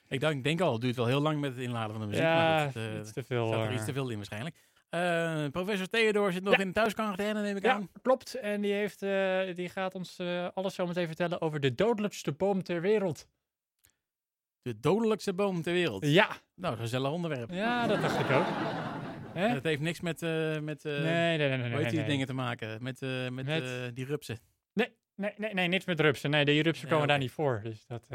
Ik 0.08 0.20
denk, 0.20 0.44
denk 0.44 0.62
al, 0.62 0.72
het 0.72 0.82
duurt 0.82 0.96
wel 0.96 1.06
heel 1.06 1.22
lang 1.22 1.40
met 1.40 1.52
het 1.52 1.60
inladen 1.60 1.92
van 1.92 2.02
de 2.02 2.08
muziek. 2.08 2.24
Ja, 2.24 2.36
maar 2.36 2.76
eh, 2.76 3.00
iets 3.00 3.14
te 3.14 3.24
veel. 3.24 3.54
er 3.54 3.68
eh. 3.70 3.76
iets 3.76 3.86
te 3.86 3.94
veel 3.94 4.10
in 4.10 4.16
waarschijnlijk. 4.18 4.56
Eh, 4.90 5.46
professor 5.52 5.88
Theodor 5.88 6.32
zit 6.32 6.44
nog 6.44 6.54
Ja. 6.56 6.60
in 6.60 6.68
de 6.68 6.74
thuisquarantaine, 6.74 7.42
neem 7.42 7.56
ik 7.58 7.64
Ja, 7.64 7.74
aan. 7.74 7.90
klopt. 8.02 8.36
En 8.36 8.62
die, 8.62 8.74
heeft, 8.74 9.02
eh, 9.02 9.56
die 9.56 9.70
gaat 9.70 9.96
ons 9.96 10.20
eh, 10.20 10.48
alles 10.54 10.76
zo 10.76 10.88
meteen 10.88 11.08
vertellen 11.08 11.42
over 11.42 11.60
de 11.60 11.76
dodelijkste 11.76 12.32
boom 12.32 12.64
ter 12.64 12.82
wereld. 12.82 13.28
De 14.62 14.80
dodelijkste 14.80 15.34
boom 15.34 15.62
ter 15.62 15.74
wereld. 15.74 16.06
Ja, 16.06 16.30
Nou, 16.56 16.78
gezellig 16.78 17.12
onderwerp. 17.12 17.52
ja 17.52 17.88
dat 17.88 18.02
dacht 18.02 18.20
ik 18.20 18.30
ook. 18.30 18.46
Het 19.34 19.64
heeft 19.64 19.82
niks 19.82 20.02
met, 20.02 20.22
met 20.62 20.84
nee, 20.84 21.38
nee, 21.38 21.58
nee, 21.58 22.06
dingen 22.06 22.28
te 22.28 22.34
maken. 22.34 22.84
Met, 22.84 23.02
met, 23.32 23.46
Met- 23.46 23.96
die 23.96 24.06
rupsen. 24.06 24.40
Nee, 24.74 24.96
nee, 25.16 25.34
nee, 25.38 25.54
nee, 25.54 25.68
niks 25.68 25.86
met 25.86 26.00
rupsen. 26.00 26.30
Nee, 26.30 26.46
die 26.46 26.62
rupsen 26.64 26.88
komen 26.90 27.08
daar 27.08 27.18
niet 27.18 27.32
voor. 27.32 27.60
Dus 27.64 27.86
dat... 27.86 28.08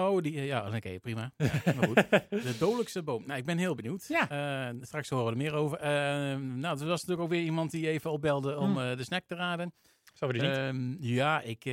Oh, 0.00 0.22
die, 0.22 0.36
eh, 0.36 0.46
ja, 0.46 0.76
oké, 0.76 0.98
prima. 1.00 1.32
Ja, 1.36 1.50
maar 1.64 1.86
goed. 1.88 1.94
De 2.44 2.56
dodelijkste 2.58 3.02
boom. 3.02 3.22
Nou, 3.26 3.38
ik 3.38 3.44
ben 3.44 3.58
heel 3.58 3.74
benieuwd. 3.74 4.06
Ja. 4.08 4.30
Eh, 4.70 4.76
straks 4.80 5.08
horen 5.08 5.24
we 5.24 5.30
er 5.30 5.36
meer 5.36 5.54
over. 5.54 5.78
Eh, 5.78 5.90
nou, 6.36 6.80
er 6.80 6.86
was 6.86 7.00
natuurlijk 7.04 7.20
ook 7.20 7.28
weer 7.28 7.42
iemand 7.42 7.70
die 7.70 7.88
even 7.88 8.10
opbelde 8.10 8.56
om 8.58 8.72
Hm. 8.72 8.78
eh, 8.78 8.96
de 8.96 9.04
snack 9.04 9.24
te 9.26 9.34
raden. 9.34 9.72
Zo 10.14 10.26
we 10.26 10.32
die 10.32 10.42
niet. 10.42 10.50
Ehm, 10.56 10.94
ja, 10.98 11.40
ik 11.40 11.64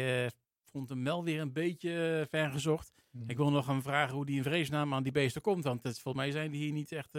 vond 0.63 0.89
hem 0.89 1.03
wel 1.03 1.23
weer 1.23 1.41
een 1.41 1.53
beetje 1.53 2.19
eh, 2.19 2.25
ver 2.29 2.51
gezocht. 2.51 2.91
Hm. 3.11 3.29
Ik 3.29 3.37
wil 3.37 3.51
nog 3.51 3.65
gaan 3.65 3.81
vragen 3.81 4.15
hoe 4.15 4.25
die 4.25 4.37
in 4.37 4.43
vredesnaam 4.43 4.93
aan 4.93 5.03
die 5.03 5.11
beesten 5.11 5.41
komt. 5.41 5.63
Want 5.63 5.83
het, 5.83 5.99
volgens 5.99 6.23
mij 6.23 6.31
zijn 6.33 6.51
die 6.51 6.61
hier 6.63 6.71
niet 6.71 6.91
echt 6.91 7.17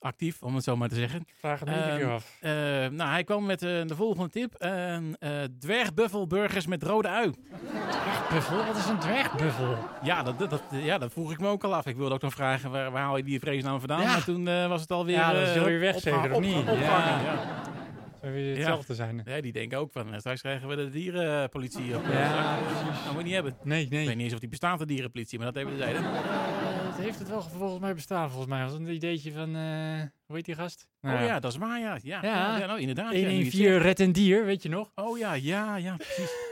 actief, 0.00 0.42
om 0.42 0.54
het 0.54 0.64
zo 0.64 0.76
maar 0.76 0.88
te 0.88 0.94
zeggen. 0.94 1.24
Vraag 1.38 1.60
het 1.60 1.68
niet 1.68 1.78
ehm, 1.78 2.00
um, 2.00 2.10
af. 2.10 2.36
Eh, 2.40 2.52
nou, 2.90 3.10
hij 3.10 3.24
kwam 3.24 3.46
met 3.46 3.62
eh, 3.62 3.68
de 3.86 3.94
volgende 3.94 4.30
tip. 4.30 4.54
Uh, 4.58 4.96
dwergbuffelburgers 5.58 6.66
met 6.66 6.82
rode 6.82 7.08
ui. 7.08 7.32
Dwergbuffel? 7.90 8.66
Wat 8.66 8.76
is 8.76 8.86
een 8.86 8.98
dwergbuffel? 8.98 9.76
Ja 10.02 10.22
dat, 10.22 10.38
dat, 10.38 10.50
dat- 10.50 10.62
ja, 10.70 10.98
dat 10.98 11.12
vroeg 11.12 11.32
ik 11.32 11.40
me 11.40 11.48
ook 11.48 11.64
al 11.64 11.74
af. 11.74 11.86
Ik 11.86 11.96
wilde 11.96 12.14
ook 12.14 12.22
nog 12.22 12.32
vragen, 12.34 12.70
waar, 12.70 12.90
waar 12.90 13.02
haal 13.02 13.16
je 13.16 13.22
die 13.22 13.40
vredesnaam 13.40 13.78
vandaan? 13.78 14.00
Ja. 14.00 14.06
Maar 14.12 14.24
toen 14.24 14.48
eh, 14.48 14.68
was 14.68 14.80
het 14.80 14.90
alweer... 14.90 15.14
Ja, 15.14 15.32
dat 15.32 15.42
is 15.42 15.54
eh, 15.54 15.60
alweer 15.60 15.80
weg 15.80 16.00
zeker, 16.00 16.32
of 16.32 16.40
niet? 16.40 16.64
ja. 16.80 17.20
Zou 18.20 18.32
weer 18.32 18.54
hetzelfde 18.56 18.94
zijn? 18.94 19.22
Ja, 19.24 19.40
die 19.40 19.52
denken 19.52 19.78
ook 19.78 19.92
van, 19.92 20.12
eh, 20.12 20.18
straks 20.18 20.40
krijgen 20.40 20.68
we 20.68 20.76
de 20.76 20.88
dierenpolitie 20.90 21.96
op. 21.96 22.02
Ja, 22.10 22.58
precies. 22.66 23.04
Dat 23.04 23.12
moet 23.12 23.18
je 23.18 23.24
niet 23.24 23.34
hebben. 23.34 23.56
Nee, 23.62 23.82
Ik 23.84 23.90
nee. 23.90 24.06
weet 24.06 24.14
niet 24.14 24.24
eens 24.24 24.32
of 24.34 24.38
die 24.40 24.48
bestaat, 24.48 24.78
de 24.78 24.86
dierenpolitie, 24.86 25.38
maar 25.38 25.52
dat 25.52 25.62
even 25.64 25.78
zeiden. 25.78 26.02
Eh, 26.04 26.10
het 26.12 26.96
heeft 26.98 27.18
het 27.18 27.28
wel 27.28 27.42
volgens 27.42 27.80
mij 27.80 27.94
bestaan, 27.94 28.28
volgens 28.30 28.50
mij. 28.50 28.62
Als 28.62 28.72
een 28.72 28.88
ideetje 28.88 29.32
van, 29.32 29.56
eh, 29.56 30.00
hoe 30.26 30.36
heet 30.36 30.44
die 30.44 30.54
gast? 30.54 30.86
Oh 31.02 31.10
ja, 31.10 31.40
dat 31.40 31.52
is 31.52 31.58
waar, 31.58 31.80
ja. 31.80 31.98
Ja, 32.02 32.58
nou, 32.66 32.80
inderdaad. 32.80 33.12
ja, 33.12 33.18
nu 33.18 33.18
je 33.18 33.44
het 33.44 33.52
114 33.52 33.78
Red 33.78 34.00
en 34.00 34.12
Dier, 34.12 34.44
weet 34.44 34.62
je 34.62 34.68
nog? 34.68 34.90
Oh 34.94 35.18
ja, 35.18 35.32
ja, 35.34 35.76
ja, 35.76 35.96
precies. 35.96 36.30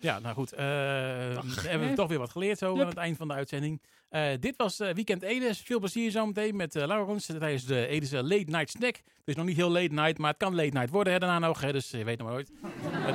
Ja, 0.00 0.18
nou 0.18 0.34
goed. 0.34 0.50
dan 0.50 1.44
hebben 1.66 1.88
we 1.88 1.94
toch 1.94 2.08
weer 2.08 2.18
wat 2.18 2.30
geleerd 2.30 2.58
zo 2.58 2.72
Yep. 2.72 2.80
aan 2.82 2.88
het 2.88 2.96
eind 2.96 3.16
van 3.16 3.28
de 3.28 3.34
uitzending. 3.34 3.82
Eh, 4.08 4.22
dit 4.40 4.56
was 4.56 4.80
eh, 4.80 4.94
Weekend 4.94 5.22
Edes. 5.22 5.60
Veel 5.60 5.78
plezier 5.78 6.10
zometeen 6.10 6.56
met 6.56 6.76
eh 6.76 6.86
Laurens 6.86 7.26
tijdens 7.26 7.64
de 7.64 7.86
Edese 7.86 8.22
Late 8.22 8.44
Night 8.46 8.70
Snack. 8.70 8.94
Het 8.94 9.24
is 9.24 9.34
nog 9.34 9.46
niet 9.46 9.56
heel 9.56 9.70
late 9.70 9.92
night, 9.92 10.18
maar 10.18 10.30
het 10.30 10.38
kan 10.38 10.54
late 10.54 10.72
night 10.72 10.90
worden 10.90 11.12
hè, 11.12 11.18
daarna 11.18 11.38
nog. 11.38 11.60
Dus 11.60 11.90
je 11.90 12.04
weet 12.04 12.18
nog 12.18 12.26
maar 12.26 12.36
nooit. 12.36 12.50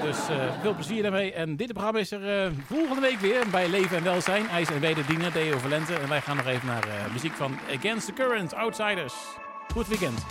Dus 0.02 0.18
veel 0.62 0.74
plezier 0.74 1.02
daarmee. 1.02 1.34
En 1.34 1.56
dit 1.56 1.72
programma 1.74 2.00
is 2.00 2.12
er 2.12 2.52
volgende 2.66 3.02
week 3.02 3.20
weer 3.20 3.50
bij 3.52 3.70
Leven 3.70 3.98
en 3.98 4.04
Welzijn. 4.04 4.48
IJs 4.48 4.70
en 4.70 4.80
Wederdienen, 4.80 5.34
Deo 5.34 5.58
Valente. 5.58 5.96
En 5.96 6.10
wij 6.10 6.22
gaan 6.22 6.38
nog 6.38 6.48
even 6.48 6.68
naar 6.68 7.10
muziek 7.12 7.34
van 7.34 7.58
Against 7.78 8.06
the 8.06 8.14
Current, 8.14 8.54
Outsiders. 8.54 9.14
Goed 9.68 9.88
weekend. 9.88 10.26